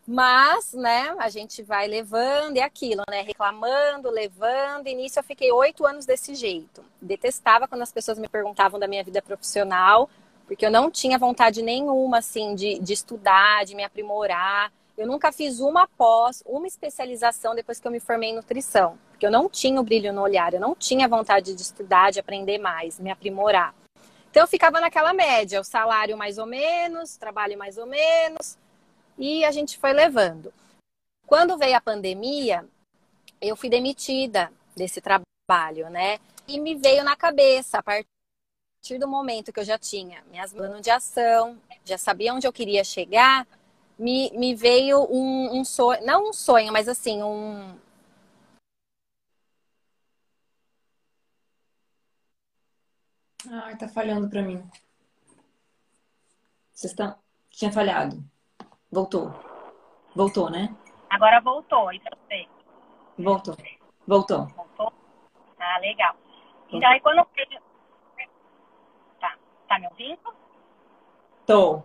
[0.05, 3.21] Mas, né, a gente vai levando e aquilo, né?
[3.21, 4.87] Reclamando, levando.
[4.87, 6.85] Nisso eu fiquei oito anos desse jeito.
[7.01, 10.11] Detestava quando as pessoas me perguntavam da minha vida profissional,
[10.49, 14.73] porque eu não tinha vontade nenhuma, assim, de, de estudar, de me aprimorar.
[14.97, 18.97] Eu nunca fiz uma pós, uma especialização depois que eu me formei em nutrição.
[19.11, 22.21] Porque eu não tinha o brilho no olhar, eu não tinha vontade de estudar, de
[22.21, 23.75] aprender mais, me aprimorar.
[24.31, 28.59] Então eu ficava naquela média, o salário mais ou menos, trabalho mais ou menos,
[29.17, 30.53] e a gente foi levando.
[31.27, 32.65] Quando veio a pandemia,
[33.41, 36.19] eu fui demitida desse trabalho, né?
[36.47, 40.83] E me veio na cabeça, a partir do momento que eu já tinha minhas planos
[40.83, 43.47] de ação, já sabia onde eu queria chegar,
[43.99, 47.75] me, me veio um, um sonho, não um sonho, mas assim, um,
[53.51, 54.59] Ai, tá falhando para mim.
[56.73, 57.17] Vocês estão.
[57.51, 58.25] Tinha falhado.
[58.91, 59.33] Voltou.
[60.15, 60.75] Voltou, né?
[61.11, 62.49] Agora voltou, e pra você?
[63.19, 63.57] Voltou.
[64.07, 64.47] Voltou.
[64.47, 64.93] Voltou?
[65.59, 66.17] Ah, legal.
[66.69, 67.27] Então aí quando eu.
[69.21, 69.37] Tá.
[69.69, 70.35] Tá me ouvindo?
[71.47, 71.83] Tô.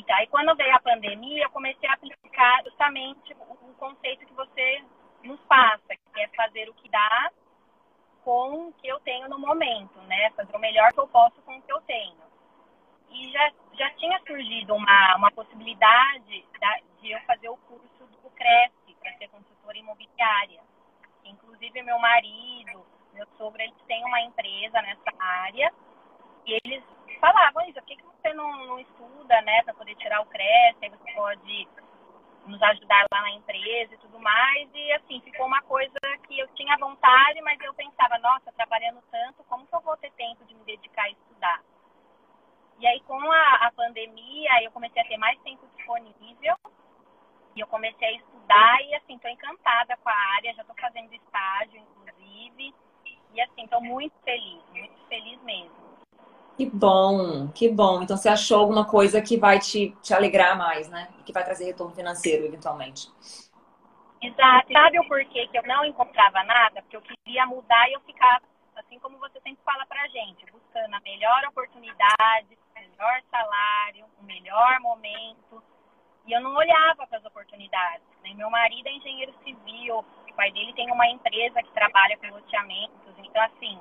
[0.00, 4.82] Então aí quando veio a pandemia, eu comecei a aplicar justamente o conceito que você
[5.22, 7.30] nos passa, que é fazer o que dá
[8.24, 10.30] com o que eu tenho no momento, né?
[10.30, 12.16] Fazer o melhor que eu posso com o que eu tenho.
[13.10, 18.30] E já, já tinha surgido uma, uma possibilidade da, de eu fazer o curso do
[18.30, 20.60] Cresce, para ser consultora imobiliária.
[21.24, 25.72] Inclusive, meu marido, meu sogro, eles têm uma empresa nessa área
[26.46, 26.84] e eles
[27.20, 30.78] falavam, Isa, por que, que você não, não estuda, né, para poder tirar o Cresce?
[30.82, 31.68] Aí você pode
[32.46, 34.68] nos ajudar lá na empresa e tudo mais.
[34.74, 39.44] E assim, ficou uma coisa que eu tinha vontade, mas eu pensava, nossa, trabalhando tanto,
[39.44, 41.62] como que eu vou ter tempo de me dedicar a estudar?
[42.78, 46.56] E aí, com a, a pandemia, eu comecei a ter mais tempo disponível.
[47.54, 50.54] E eu comecei a estudar e, assim, estou encantada com a área.
[50.54, 52.74] Já estou fazendo estágio, inclusive.
[53.34, 55.89] E, assim, estou muito feliz, muito feliz mesmo.
[56.60, 58.02] Que bom, que bom.
[58.02, 61.08] Então você achou alguma coisa que vai te, te alegrar mais, né?
[61.24, 63.08] Que vai trazer retorno financeiro, eventualmente.
[64.20, 64.70] Exato.
[64.70, 66.82] Sabe o porquê que eu não encontrava nada?
[66.82, 68.42] Porque eu queria mudar e eu ficava,
[68.76, 74.24] assim como você sempre fala pra gente, buscando a melhor oportunidade, o melhor salário, o
[74.24, 75.62] melhor momento.
[76.26, 78.04] E eu não olhava para as oportunidades.
[78.22, 82.26] Nem meu marido é engenheiro civil, o pai dele tem uma empresa que trabalha com
[82.26, 83.14] loteamentos.
[83.16, 83.80] Então, assim,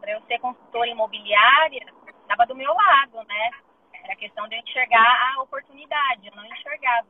[0.00, 1.86] para eu ser consultora imobiliária,
[2.30, 3.50] estava do meu lado, né?
[4.04, 7.08] Era questão de eu enxergar a oportunidade, eu não enxergava.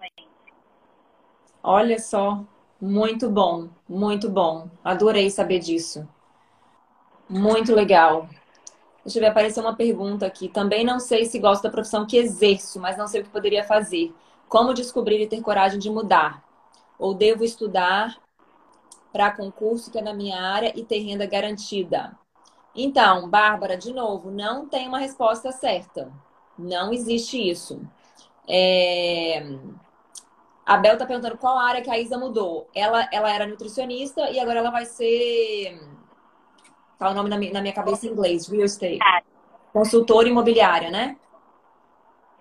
[1.62, 2.42] Olha só,
[2.80, 4.70] muito bom, muito bom.
[4.82, 6.08] Adorei saber disso.
[7.28, 8.28] Muito legal.
[9.04, 10.48] Deixa eu ver, apareceu uma pergunta aqui.
[10.48, 13.62] Também não sei se gosto da profissão que exerço, mas não sei o que poderia
[13.62, 14.14] fazer.
[14.48, 16.42] Como descobrir e ter coragem de mudar?
[16.98, 18.18] Ou devo estudar
[19.12, 22.18] para concurso que é na minha área e ter renda garantida?
[22.74, 26.12] Então, Bárbara, de novo, não tem uma resposta certa.
[26.58, 27.80] Não existe isso.
[28.48, 29.42] É...
[30.64, 32.68] A Bel tá perguntando qual área que a Isa mudou.
[32.74, 35.80] Ela, ela era nutricionista e agora ela vai ser.
[36.98, 38.98] Tá o nome na minha, na minha cabeça em inglês, real estate.
[39.72, 41.16] Consultora imobiliária, né?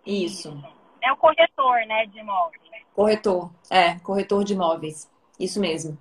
[0.05, 0.55] Isso.
[1.01, 2.61] É o corretor, né, de imóveis.
[2.93, 5.09] Corretor, é, corretor de imóveis.
[5.39, 5.97] Isso mesmo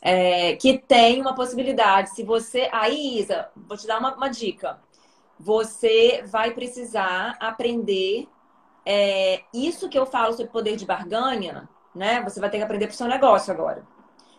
[0.00, 2.10] é, que tem uma possibilidade.
[2.10, 2.68] Se você.
[2.72, 4.80] Aí, Isa, vou te dar uma, uma dica.
[5.38, 8.28] Você vai precisar aprender
[8.84, 12.22] é, isso que eu falo sobre poder de barganha, né?
[12.22, 13.86] Você vai ter que aprender para o seu negócio agora.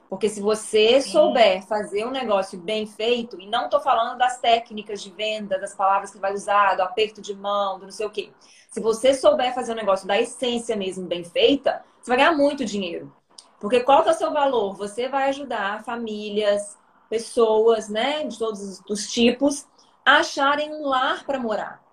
[0.10, 1.12] Porque se você Sim.
[1.12, 5.76] souber fazer um negócio bem feito, e não estou falando das técnicas de venda, das
[5.76, 8.32] palavras que vai usar, do aperto de mão, do não sei o quê.
[8.72, 12.65] Se você souber fazer um negócio da essência mesmo bem feita, você vai ganhar muito
[12.65, 13.13] dinheiro.
[13.60, 14.76] Porque qual que é o seu valor?
[14.76, 16.78] Você vai ajudar famílias,
[17.10, 19.67] pessoas, né, de todos os tipos,
[20.06, 21.84] a acharem um lar para morar.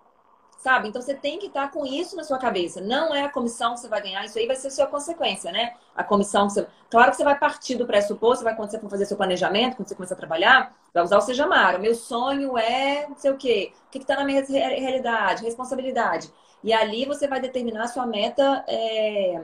[0.59, 0.89] Sabe?
[0.89, 2.81] Então você tem que estar com isso na sua cabeça.
[2.81, 5.51] Não é a comissão que você vai ganhar, isso aí vai ser a sua consequência,
[5.51, 5.73] né?
[5.95, 6.67] A comissão que você.
[6.89, 9.95] Claro que você vai partir do pressuposto, vai você for fazer seu planejamento, quando você
[9.95, 11.77] começar a trabalhar, vai usar o Seja Mara.
[11.77, 13.71] Meu sonho é não sei o quê.
[13.87, 15.43] O que está na minha realidade?
[15.43, 16.31] Responsabilidade.
[16.63, 18.65] E ali você vai determinar a sua meta.
[18.67, 19.39] É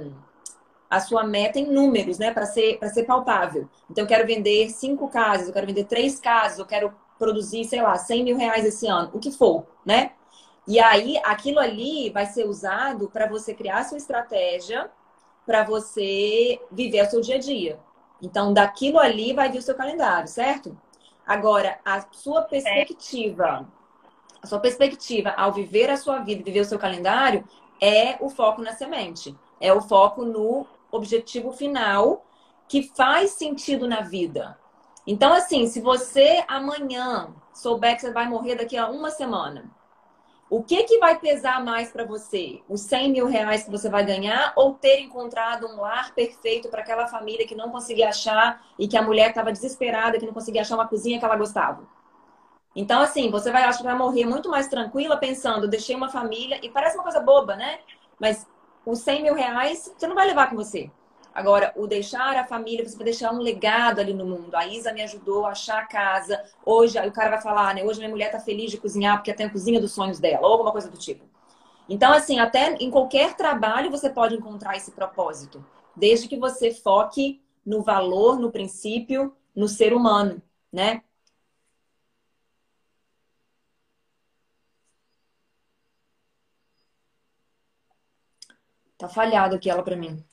[0.94, 2.32] a sua meta em números, né?
[2.32, 3.68] Para ser, ser palpável.
[3.90, 7.82] Então, eu quero vender cinco casas, eu quero vender três casas, eu quero produzir, sei
[7.82, 10.12] lá, 100 mil reais esse ano, o que for, né?
[10.68, 14.88] E aí, aquilo ali vai ser usado para você criar sua estratégia,
[15.48, 17.80] para você viver o seu dia a dia.
[18.22, 20.78] Então, daquilo ali vai vir o seu calendário, certo?
[21.26, 23.68] Agora, a sua perspectiva,
[24.44, 27.44] a sua perspectiva ao viver a sua vida, viver o seu calendário,
[27.82, 29.36] é o foco na semente.
[29.60, 32.26] É o foco no objetivo final
[32.68, 34.58] que faz sentido na vida.
[35.06, 39.70] Então, assim, se você amanhã souber que você vai morrer daqui a uma semana,
[40.50, 42.62] o que, que vai pesar mais para você?
[42.70, 46.82] Os 100 mil reais que você vai ganhar ou ter encontrado um lar perfeito para
[46.82, 50.62] aquela família que não conseguia achar e que a mulher estava desesperada, que não conseguia
[50.62, 51.88] achar uma cozinha que ela gostava?
[52.76, 56.60] Então, assim, você vai, acho que vai morrer muito mais tranquila pensando, deixei uma família,
[56.64, 57.80] e parece uma coisa boba, né?
[58.20, 58.48] Mas
[58.86, 60.90] os 100 mil reais você não vai levar com você.
[61.34, 64.54] Agora, o deixar a família, você vai deixar um legado ali no mundo.
[64.56, 66.44] A Isa me ajudou a achar a casa.
[66.64, 67.84] Hoje, o cara vai falar, né?
[67.84, 70.54] Hoje minha mulher tá feliz de cozinhar porque tem a cozinha dos sonhos dela, ou
[70.54, 71.26] alguma coisa do tipo.
[71.90, 75.66] Então, assim, até em qualquer trabalho você pode encontrar esse propósito.
[75.96, 80.42] Desde que você foque no valor, no princípio, no ser humano,
[80.72, 81.02] né?
[89.04, 90.26] Tá falhado aqui ela para mim.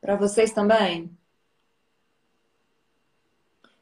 [0.00, 1.16] Para vocês também?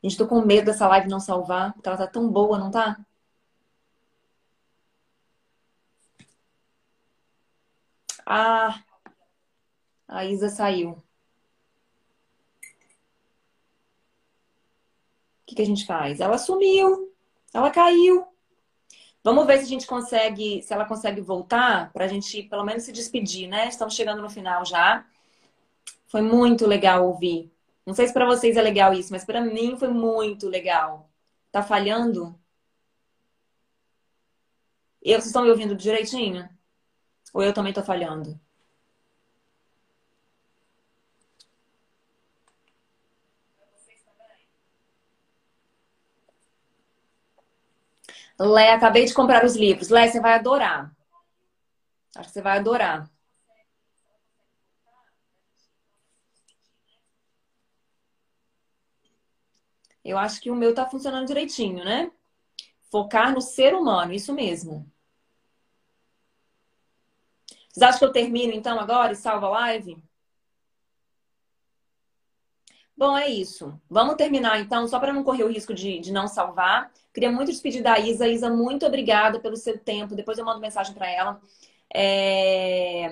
[0.02, 3.02] Gente, tô com medo dessa live não salvar, porque ela tá tão boa, não tá?
[8.26, 8.82] Ah,
[10.08, 10.90] a Isa saiu.
[10.90, 11.02] O
[15.46, 16.20] que, que a gente faz?
[16.20, 17.14] Ela sumiu,
[17.54, 18.31] ela caiu.
[19.24, 22.82] Vamos ver se a gente consegue, se ela consegue voltar para a gente pelo menos
[22.82, 23.68] se despedir, né?
[23.68, 25.06] Estamos chegando no final já.
[26.08, 27.52] Foi muito legal ouvir.
[27.86, 31.08] Não sei se para vocês é legal isso, mas para mim foi muito legal.
[31.52, 32.38] Tá falhando?
[35.02, 36.48] Eu, vocês estão me ouvindo direitinho?
[37.34, 38.40] Ou eu também tô falhando?
[48.44, 49.88] Lé, acabei de comprar os livros.
[49.88, 50.94] Lé, você vai adorar.
[52.16, 53.10] Acho que você vai adorar.
[60.04, 62.10] Eu acho que o meu tá funcionando direitinho, né?
[62.90, 64.90] Focar no ser humano, isso mesmo.
[67.68, 70.02] Vocês acham que eu termino então agora e salvo a live?
[72.96, 73.80] Bom, é isso.
[73.88, 76.92] Vamos terminar então, só para não correr o risco de, de não salvar.
[77.12, 78.28] Queria muito despedir da Isa.
[78.28, 80.14] Isa, muito obrigada pelo seu tempo.
[80.14, 81.40] Depois eu mando mensagem para ela.
[81.94, 83.08] É...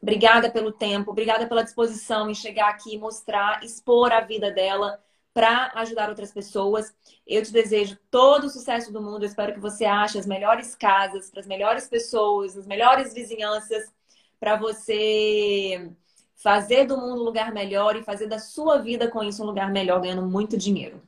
[0.00, 5.02] Obrigada pelo tempo, obrigada pela disposição em chegar aqui, mostrar, expor a vida dela
[5.34, 6.94] para ajudar outras pessoas.
[7.26, 9.24] Eu te desejo todo o sucesso do mundo.
[9.24, 13.92] Eu espero que você ache as melhores casas para as melhores pessoas, as melhores vizinhanças
[14.40, 15.90] para você
[16.38, 19.70] fazer do mundo um lugar melhor e fazer da sua vida com isso um lugar
[19.70, 21.02] melhor, ganhando muito dinheiro.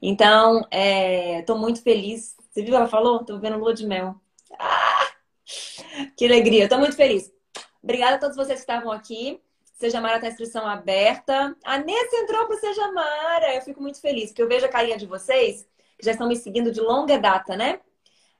[0.00, 0.66] Então,
[1.38, 2.36] estou é, muito feliz.
[2.50, 2.74] Você viu?
[2.74, 3.20] Ela falou?
[3.20, 4.16] Estou vendo lua de mel.
[4.58, 5.08] Ah,
[6.16, 6.64] que alegria!
[6.64, 7.32] Estou muito feliz.
[7.82, 9.40] Obrigada a todos vocês que estavam aqui.
[9.74, 11.56] Seja Mara tá inscrição aberta.
[11.64, 13.54] A Nessa entrou pro Seja Mara.
[13.54, 15.66] Eu fico muito feliz, porque eu vejo a carinha de vocês,
[15.98, 17.80] que já estão me seguindo de longa data, né?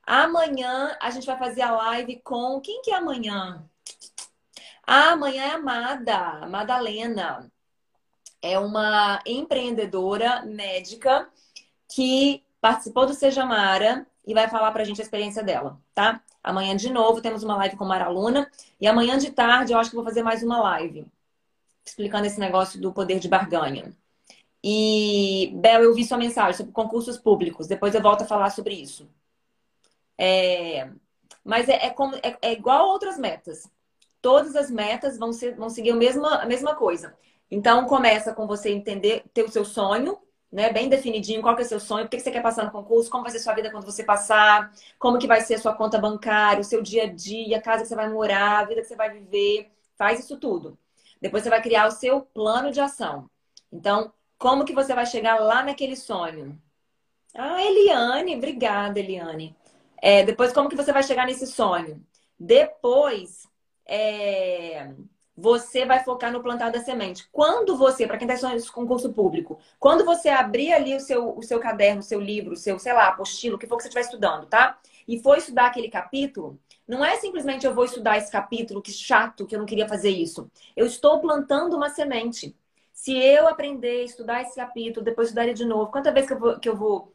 [0.04, 2.60] Amanhã a gente vai fazer a live com.
[2.60, 3.64] Quem que é amanhã?
[4.86, 7.50] Ah, amanhã é Amada, Madalena.
[8.42, 11.28] É uma empreendedora médica
[11.88, 16.22] que participou do Seja Mara e vai falar pra gente a experiência dela, tá?
[16.42, 19.90] Amanhã de novo temos uma live com Mara Luna e amanhã de tarde eu acho
[19.90, 21.06] que vou fazer mais uma live
[21.84, 23.92] explicando esse negócio do poder de barganha.
[24.64, 27.66] E, Bel, eu vi sua mensagem sobre concursos públicos.
[27.66, 29.08] Depois eu volto a falar sobre isso.
[30.16, 30.88] É...
[31.44, 33.68] Mas é, é, como, é, é igual a outras metas.
[34.22, 37.14] Todas as metas vão, ser, vão seguir a mesma, a mesma coisa.
[37.50, 40.18] Então, começa com você entender, ter o seu sonho,
[40.50, 40.72] né?
[40.72, 43.10] Bem definidinho, qual que é o seu sonho, por que você quer passar no concurso,
[43.10, 45.98] como vai ser sua vida quando você passar, como que vai ser a sua conta
[45.98, 48.86] bancária, o seu dia a dia, a casa que você vai morar, a vida que
[48.86, 49.70] você vai viver.
[49.96, 50.78] Faz isso tudo.
[51.20, 53.28] Depois você vai criar o seu plano de ação.
[53.72, 56.60] Então, como que você vai chegar lá naquele sonho?
[57.34, 59.56] Ah, Eliane, obrigada, Eliane.
[60.02, 62.04] É, depois, como que você vai chegar nesse sonho?
[62.38, 63.48] Depois,
[63.92, 64.90] é,
[65.36, 67.28] você vai focar no plantar da semente.
[67.30, 71.36] Quando você, para quem está estudando esse concurso público, quando você abrir ali o seu,
[71.36, 73.82] o seu caderno, o seu livro, o seu, sei lá, apostilo, o que for que
[73.82, 74.78] você estiver estudando, tá?
[75.06, 79.46] E for estudar aquele capítulo, não é simplesmente eu vou estudar esse capítulo, que chato,
[79.46, 80.50] que eu não queria fazer isso.
[80.74, 82.56] Eu estou plantando uma semente.
[82.94, 86.38] Se eu aprender estudar esse capítulo, depois estudar ele de novo, quantas vezes que eu
[86.38, 87.12] vou, que eu vou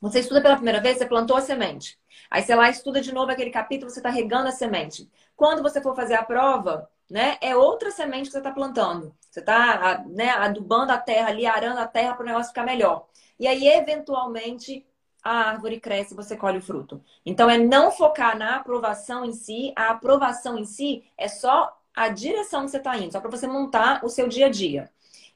[0.00, 1.98] você estuda pela primeira vez, você plantou a semente.
[2.30, 5.10] Aí você lá estuda de novo aquele capítulo, você está regando a semente.
[5.38, 9.14] Quando você for fazer a prova, né, é outra semente que você está plantando.
[9.30, 13.06] Você está né, adubando a terra ali, arando a terra para o negócio ficar melhor.
[13.38, 14.84] E aí, eventualmente,
[15.22, 17.00] a árvore cresce e você colhe o fruto.
[17.24, 19.72] Então, é não focar na aprovação em si.
[19.76, 23.46] A aprovação em si é só a direção que você está indo, só para você
[23.46, 24.90] montar o seu dia a dia.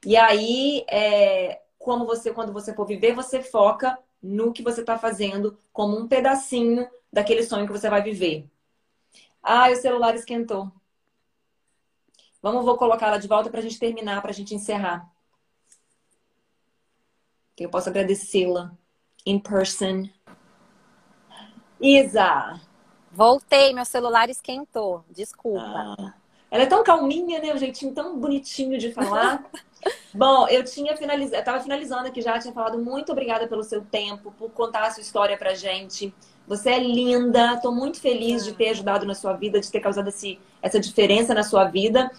[0.05, 4.97] E aí, é, como você, quando você for viver, você foca no que você está
[4.97, 8.49] fazendo como um pedacinho daquele sonho que você vai viver.
[9.43, 10.71] Ah, o celular esquentou.
[12.41, 15.11] Vamos, vou colocá-la de volta para a gente terminar, para a gente encerrar.
[17.55, 18.75] Que eu posso agradecê-la
[19.25, 20.09] in person.
[21.79, 22.59] Isa!
[23.11, 25.03] Voltei, meu celular esquentou.
[25.09, 25.95] Desculpa.
[25.99, 26.13] Ah,
[26.53, 27.51] ela é tão calminha, né?
[27.51, 29.43] O jeitinho tão bonitinho de falar.
[30.13, 34.31] Bom, eu tinha finalizado, estava finalizando aqui já, tinha falado muito obrigada pelo seu tempo,
[34.37, 36.13] por contar a sua história pra gente.
[36.47, 40.09] Você é linda, estou muito feliz de ter ajudado na sua vida, de ter causado
[40.09, 42.11] esse, essa diferença na sua vida.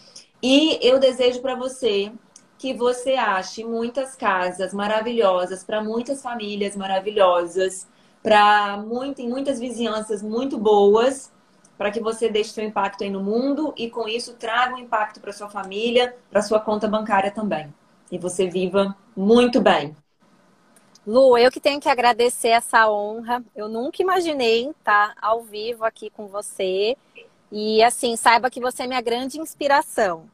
[0.43, 2.11] E eu desejo para você
[2.59, 7.87] que você ache muitas casas maravilhosas para muitas famílias maravilhosas,
[8.21, 11.31] para muito, em muitas vizinhanças muito boas,
[11.77, 15.21] para que você deixe seu impacto aí no mundo e com isso traga um impacto
[15.21, 17.73] para sua família, para sua conta bancária também.
[18.11, 19.97] E você viva muito bem.
[21.07, 23.45] Lu, eu que tenho que agradecer essa honra.
[23.55, 26.97] Eu nunca imaginei estar ao vivo aqui com você.
[27.53, 30.25] E assim, saiba que você é minha grande inspiração.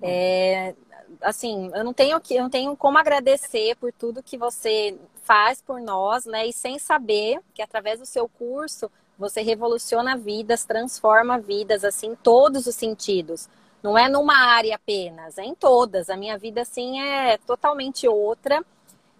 [0.00, 0.74] É,
[1.20, 5.62] assim, eu não tenho que, eu não tenho como agradecer por tudo que você faz
[5.62, 6.46] por nós, né?
[6.46, 12.14] E sem saber que através do seu curso você revoluciona vidas, transforma vidas, assim, em
[12.14, 13.48] todos os sentidos.
[13.82, 16.10] Não é numa área apenas, é em todas.
[16.10, 18.64] A minha vida, assim, é totalmente outra.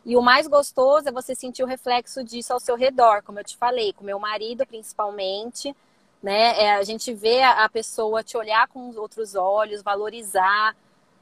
[0.05, 3.45] E o mais gostoso é você sentir o reflexo disso ao seu redor, como eu
[3.45, 5.75] te falei, com meu marido principalmente
[6.23, 6.63] né?
[6.63, 10.77] É, a gente vê a, pessoa te olhar com outros olhos, valorizar,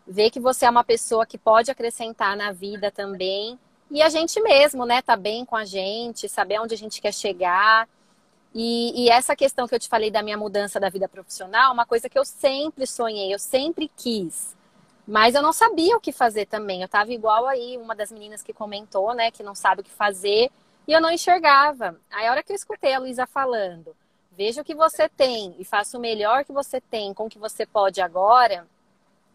[0.07, 3.59] ver que você é uma pessoa que pode acrescentar na vida também.
[3.91, 5.01] E a gente mesmo, né?
[5.01, 7.89] Tá bem com a gente, saber onde a gente quer chegar.
[8.55, 11.87] E, e, essa questão que eu te falei da minha mudança da vida profissional, uma
[11.87, 14.57] coisa que eu sempre sonhei, eu sempre quis.
[15.07, 16.83] Mas eu não sabia o que fazer também.
[16.83, 19.91] Eu tava igual aí, uma das meninas que comentou, né, que não sabe o que
[19.91, 20.51] fazer,
[20.87, 21.97] e eu não enxergava.
[22.11, 23.95] Aí a hora que eu escutei a Luísa falando,
[24.33, 27.39] veja o que você tem e faça o melhor que você tem com o que
[27.39, 28.67] você pode agora,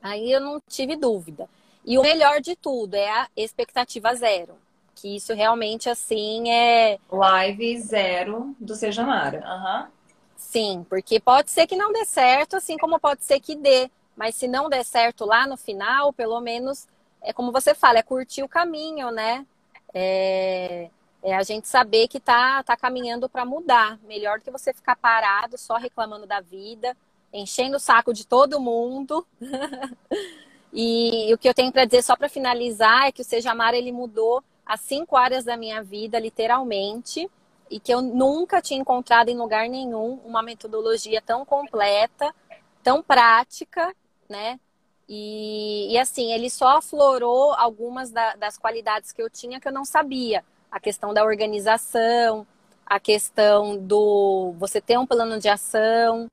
[0.01, 1.49] aí eu não tive dúvida.
[1.85, 4.57] E o melhor de tudo é a expectativa zero.
[4.95, 6.97] Que isso realmente, assim, é.
[7.11, 9.43] Live zero do Seja Mara.
[9.45, 9.91] Uhum.
[10.37, 13.89] Sim, porque pode ser que não dê certo, assim como pode ser que dê.
[14.15, 16.87] Mas se não der certo lá no final, pelo menos,
[17.21, 19.45] é como você fala, é curtir o caminho, né?
[19.93, 20.89] É,
[21.21, 23.99] é a gente saber que tá, tá caminhando para mudar.
[24.03, 26.95] Melhor do que você ficar parado, só reclamando da vida,
[27.33, 29.25] enchendo o saco de todo mundo.
[30.71, 33.51] e, e, o que eu tenho para dizer só para finalizar é que o Seja
[33.51, 37.29] Amar ele mudou as cinco áreas da minha vida, literalmente,
[37.69, 42.33] e que eu nunca tinha encontrado em lugar nenhum uma metodologia tão completa,
[42.83, 43.93] tão prática,
[44.29, 44.59] né?
[45.07, 49.71] E, e assim, ele só aflorou algumas da, das qualidades que eu tinha que eu
[49.71, 52.45] não sabia a questão da organização,
[52.85, 56.27] a questão do você ter um plano de ação,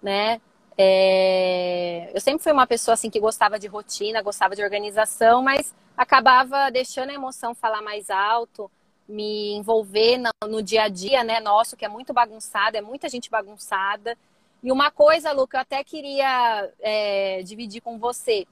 [0.00, 0.40] né?
[0.78, 2.10] É...
[2.14, 6.70] Eu sempre fui uma pessoa assim que gostava de rotina, gostava de organização, mas acabava
[6.70, 8.70] deixando a emoção falar mais alto,
[9.08, 11.40] me envolver no, no dia a dia, né?
[11.40, 14.16] Nosso que é muito bagunçado, é muita gente bagunçada.
[14.62, 18.46] E uma coisa, Lu, que eu até queria é, dividir com você.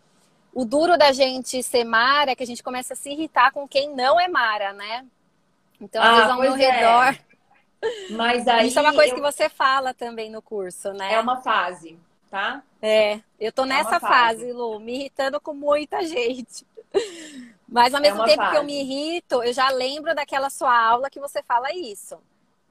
[0.52, 3.68] O duro da gente ser Mara é que a gente começa a se irritar com
[3.68, 5.06] quem não é Mara, né?
[5.80, 6.58] Então, às ah, vezes, ao meu é.
[6.58, 7.18] redor.
[8.10, 8.68] Mas aí.
[8.68, 9.14] Isso é uma coisa eu...
[9.14, 11.14] que você fala também no curso, né?
[11.14, 12.62] É uma fase, tá?
[12.82, 14.40] É, eu tô é nessa fase.
[14.40, 16.66] fase, Lu, me irritando com muita gente.
[17.68, 18.50] Mas ao é mesmo é tempo fase.
[18.50, 22.18] que eu me irrito, eu já lembro daquela sua aula que você fala isso.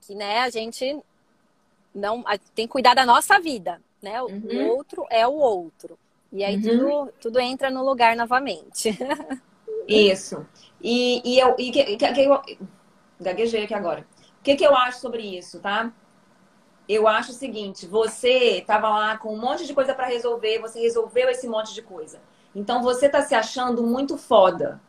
[0.02, 1.00] Que, né, a gente
[1.96, 4.22] não tem que cuidar da nossa vida, né?
[4.22, 4.68] O uhum.
[4.70, 5.98] outro é o outro.
[6.32, 6.62] E aí uhum.
[6.62, 8.98] tudo, tudo entra no lugar novamente.
[9.88, 10.46] Isso.
[10.82, 12.42] E, e eu, e que, que, que eu
[13.20, 14.06] gaguejei aqui agora.
[14.40, 15.92] O que, que eu acho sobre isso, tá?
[16.88, 20.80] Eu acho o seguinte: você estava lá com um monte de coisa para resolver, você
[20.80, 22.22] resolveu esse monte de coisa.
[22.56, 24.82] Então você está se achando muito foda.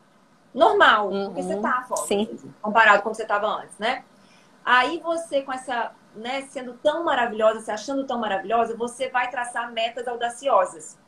[0.53, 1.27] Normal, uhum.
[1.27, 2.03] porque você tá foda.
[2.03, 2.39] Sim.
[2.61, 4.05] Comparado com como você estava antes, né?
[4.65, 9.73] Aí você, com essa, né, sendo tão maravilhosa, se achando tão maravilhosa, você vai traçar
[9.73, 10.99] metas audaciosas.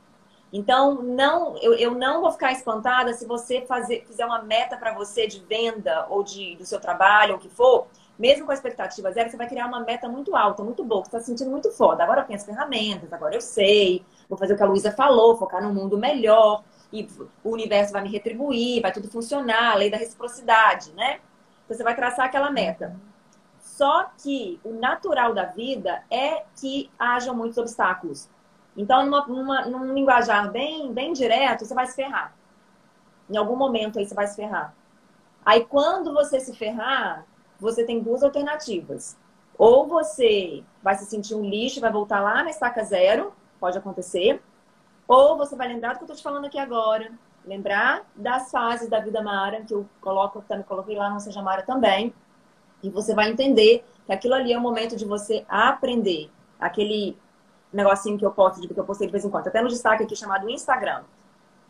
[0.53, 4.93] Então, não, eu, eu não vou ficar espantada se você fazer, fizer uma meta para
[4.93, 7.87] você de venda ou de, do seu trabalho, ou o que for,
[8.19, 11.09] mesmo com a expectativa zero, você vai criar uma meta muito alta, muito boa, que
[11.09, 12.05] você está se sentindo muito foda.
[12.05, 15.37] Agora eu tenho as ferramentas, agora eu sei, vou fazer o que a Luísa falou,
[15.37, 17.07] focar num mundo melhor, e
[17.45, 21.21] o universo vai me retribuir, vai tudo funcionar, a lei da reciprocidade, né?
[21.65, 22.97] Então você vai traçar aquela meta.
[23.61, 28.29] Só que o natural da vida é que hajam muitos obstáculos.
[28.75, 32.35] Então, numa, numa, num linguajar bem, bem direto, você vai se ferrar.
[33.29, 34.75] Em algum momento aí você vai se ferrar.
[35.45, 37.27] Aí, quando você se ferrar,
[37.61, 39.17] você tem duas alternativas.
[39.59, 43.33] Ou você vai se sentir um lixo, vai voltar lá na estaca zero,
[43.63, 44.43] pode acontecer.
[45.07, 47.13] Ou você vai lembrar do que eu tô te falando aqui agora.
[47.47, 51.63] Lembrar das fases da vida Mara, que eu coloco, também coloquei lá no Seja Mara
[51.63, 52.13] também.
[52.83, 56.29] E você vai entender que aquilo ali é o momento de você aprender.
[56.59, 57.17] Aquele
[57.73, 60.17] negocinho que eu posto, que eu postei de vez em quando, até no destaque aqui
[60.17, 61.03] chamado Instagram.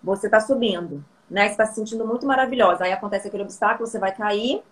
[0.03, 1.51] Você tá subindo, né?
[1.51, 2.85] Você tá se sentindo muito maravilhosa.
[2.85, 4.63] Aí acontece aquele obstáculo, você vai cair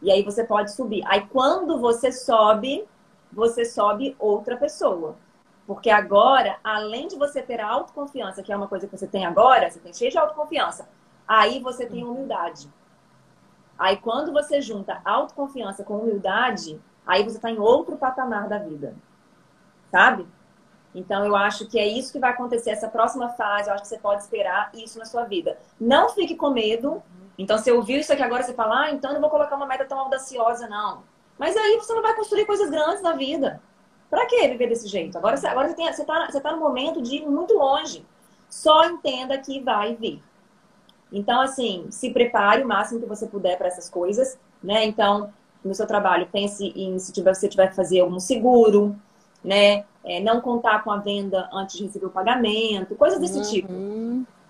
[0.00, 1.02] e aí você pode subir.
[1.06, 2.86] Aí quando você sobe,
[3.32, 5.16] você sobe outra pessoa.
[5.68, 9.26] Porque agora, além de você ter a autoconfiança, que é uma coisa que você tem
[9.26, 10.88] agora, você tem cheio de autoconfiança,
[11.28, 12.72] aí você tem humildade.
[13.78, 18.96] Aí quando você junta autoconfiança com humildade, aí você está em outro patamar da vida.
[19.92, 20.26] Sabe?
[20.94, 23.88] Então eu acho que é isso que vai acontecer essa próxima fase, eu acho que
[23.90, 25.58] você pode esperar isso na sua vida.
[25.78, 27.02] Não fique com medo.
[27.36, 29.66] Então você ouviu isso aqui agora, você fala: "Ah, então eu não vou colocar uma
[29.66, 31.02] meta tão audaciosa não".
[31.38, 33.60] Mas aí você não vai construir coisas grandes na vida.
[34.10, 35.16] Para que viver desse jeito?
[35.18, 38.04] Agora, agora você, está você tá no momento de ir muito longe.
[38.48, 40.22] Só entenda que vai vir.
[41.12, 44.84] Então, assim, se prepare o máximo que você puder para essas coisas, né?
[44.84, 45.32] Então,
[45.64, 48.96] no seu trabalho, pense em se tiver, você tiver que fazer algum seguro,
[49.42, 49.84] né?
[50.04, 53.42] É, não contar com a venda antes de receber o pagamento, coisas desse uhum.
[53.42, 53.72] tipo.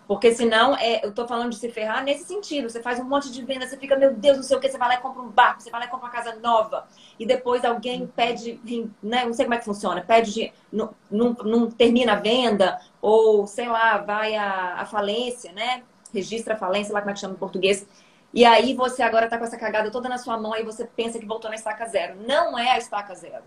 [0.08, 2.70] Porque senão, é, eu tô falando de se ferrar nesse sentido.
[2.70, 4.78] Você faz um monte de venda, você fica, meu Deus, não sei o que, você
[4.78, 6.88] vai lá e compra um barco, você vai lá e compra uma casa nova.
[7.18, 8.58] E depois alguém pede,
[9.02, 13.46] né, não sei como é que funciona, pede, não, não, não termina a venda, ou
[13.46, 15.82] sei lá, vai à, falência, né?
[16.12, 17.86] Registra a falência, lá como é que chama em português.
[18.32, 21.18] E aí você agora tá com essa cagada toda na sua mão e você pensa
[21.18, 22.16] que voltou na estaca zero.
[22.26, 23.44] Não é a estaca zero.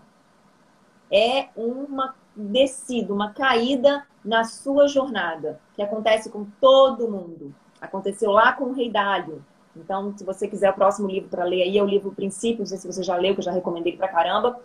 [1.10, 7.54] É uma descida, uma caída na sua jornada, que acontece com todo mundo.
[7.80, 9.44] Aconteceu lá com o Rei Dálio.
[9.76, 12.66] Então, se você quiser o próximo livro para ler aí, é o livro Princípios, não
[12.66, 14.60] sei se você já leu, que eu já recomendei pra caramba,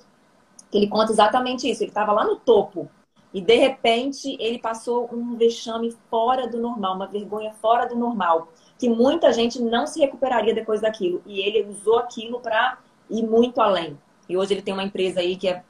[0.70, 1.82] que ele conta exatamente isso.
[1.82, 2.90] Ele estava lá no topo
[3.34, 8.50] e, de repente, ele passou um vexame fora do normal, uma vergonha fora do normal,
[8.78, 11.22] que muita gente não se recuperaria depois daquilo.
[11.26, 12.78] E ele usou aquilo para
[13.10, 13.98] ir muito além.
[14.28, 15.64] E hoje ele tem uma empresa aí que é,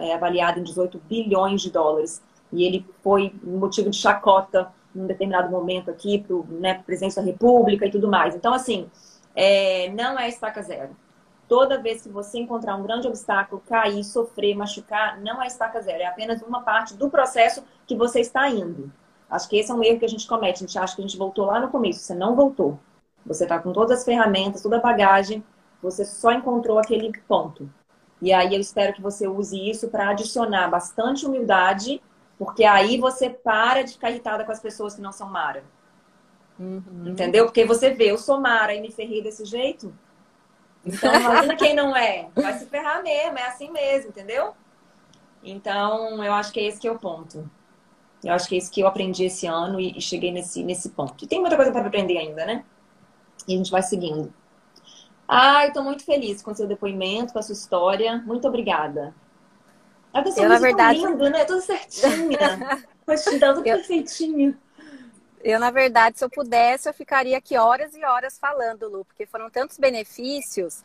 [0.00, 2.22] é avaliada em 18 bilhões de dólares.
[2.52, 7.22] E ele foi motivo de chacota num determinado momento aqui para o né, presidente da
[7.22, 8.34] República e tudo mais.
[8.34, 8.88] Então, assim,
[9.34, 10.96] é, não é estaca zero.
[11.48, 16.02] Toda vez que você encontrar um grande obstáculo, cair, sofrer, machucar, não é estaca zero.
[16.02, 18.90] É apenas uma parte do processo que você está indo.
[19.30, 20.64] Acho que esse é um erro que a gente comete.
[20.64, 22.00] A gente acha que a gente voltou lá no começo.
[22.00, 22.78] Você não voltou.
[23.24, 25.44] Você está com todas as ferramentas, toda a bagagem.
[25.82, 27.68] Você só encontrou aquele ponto.
[28.20, 32.00] E aí eu espero que você use isso para adicionar bastante humildade,
[32.38, 35.64] porque aí você para de ficar irritada com as pessoas que não são Mara.
[36.58, 37.04] Uhum.
[37.06, 37.44] Entendeu?
[37.44, 39.92] Porque você vê, eu sou Mara e me ferrei desse jeito.
[40.84, 42.28] Então, imagina quem não é.
[42.34, 44.54] Vai se ferrar mesmo, é assim mesmo, entendeu?
[45.42, 47.48] Então, eu acho que é esse que é o ponto.
[48.24, 51.22] Eu acho que é isso que eu aprendi esse ano e, cheguei nesse, nesse ponto.
[51.22, 52.64] E tem muita coisa para aprender ainda, né?
[53.46, 54.32] E a gente vai seguindo.
[55.28, 58.22] Ai, estou muito feliz com o seu depoimento, com a sua história.
[58.24, 59.14] Muito obrigada.
[60.12, 60.98] A pessoa eu, na verdade...
[60.98, 61.44] lindo, né?
[61.44, 62.38] Tudo certinho.
[63.04, 63.76] Tudo eu...
[63.76, 64.56] perfeitinho.
[65.42, 69.26] Eu, na verdade, se eu pudesse, eu ficaria aqui horas e horas falando, Lu, porque
[69.26, 70.82] foram tantos benefícios,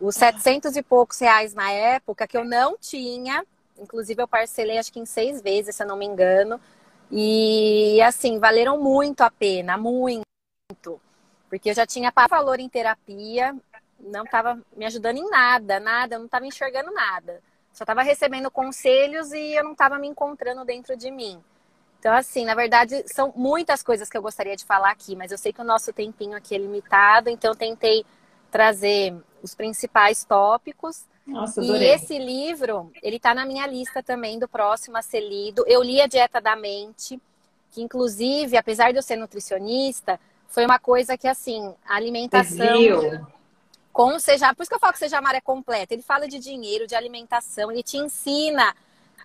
[0.00, 3.44] os 700 e poucos reais na época, que eu não tinha.
[3.78, 6.60] Inclusive, eu parcelei acho que em seis vezes, se eu não me engano.
[7.10, 10.24] E, assim, valeram muito a pena, muito.
[11.48, 13.54] Porque eu já tinha valor em terapia,
[14.04, 17.40] não estava me ajudando em nada, nada, eu não estava enxergando nada.
[17.72, 21.42] Só estava recebendo conselhos e eu não estava me encontrando dentro de mim.
[21.98, 25.38] Então, assim, na verdade, são muitas coisas que eu gostaria de falar aqui, mas eu
[25.38, 28.04] sei que o nosso tempinho aqui é limitado, então eu tentei
[28.50, 31.06] trazer os principais tópicos.
[31.26, 35.64] Nossa, e esse livro, ele está na minha lista também do próximo a ser lido.
[35.66, 37.18] Eu li a Dieta da Mente,
[37.70, 42.78] que inclusive, apesar de eu ser nutricionista, foi uma coisa que, assim, a alimentação
[43.94, 45.94] com o Seja, por isso que eu falo que o Seja Mar é completo.
[45.94, 48.74] Ele fala de dinheiro, de alimentação, ele te ensina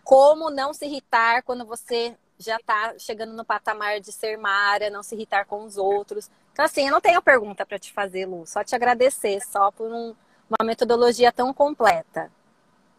[0.04, 5.02] como não se irritar quando você já está chegando no patamar de ser Mara, não
[5.02, 6.30] se irritar com os outros.
[6.54, 9.92] Então, assim, eu não tenho pergunta para te fazer, Lu, só te agradecer, só por
[9.92, 10.14] um,
[10.48, 12.32] uma metodologia tão completa.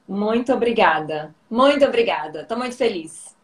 [0.09, 1.33] Muito obrigada.
[1.49, 2.43] Muito obrigada.
[2.43, 3.37] Estou muito feliz.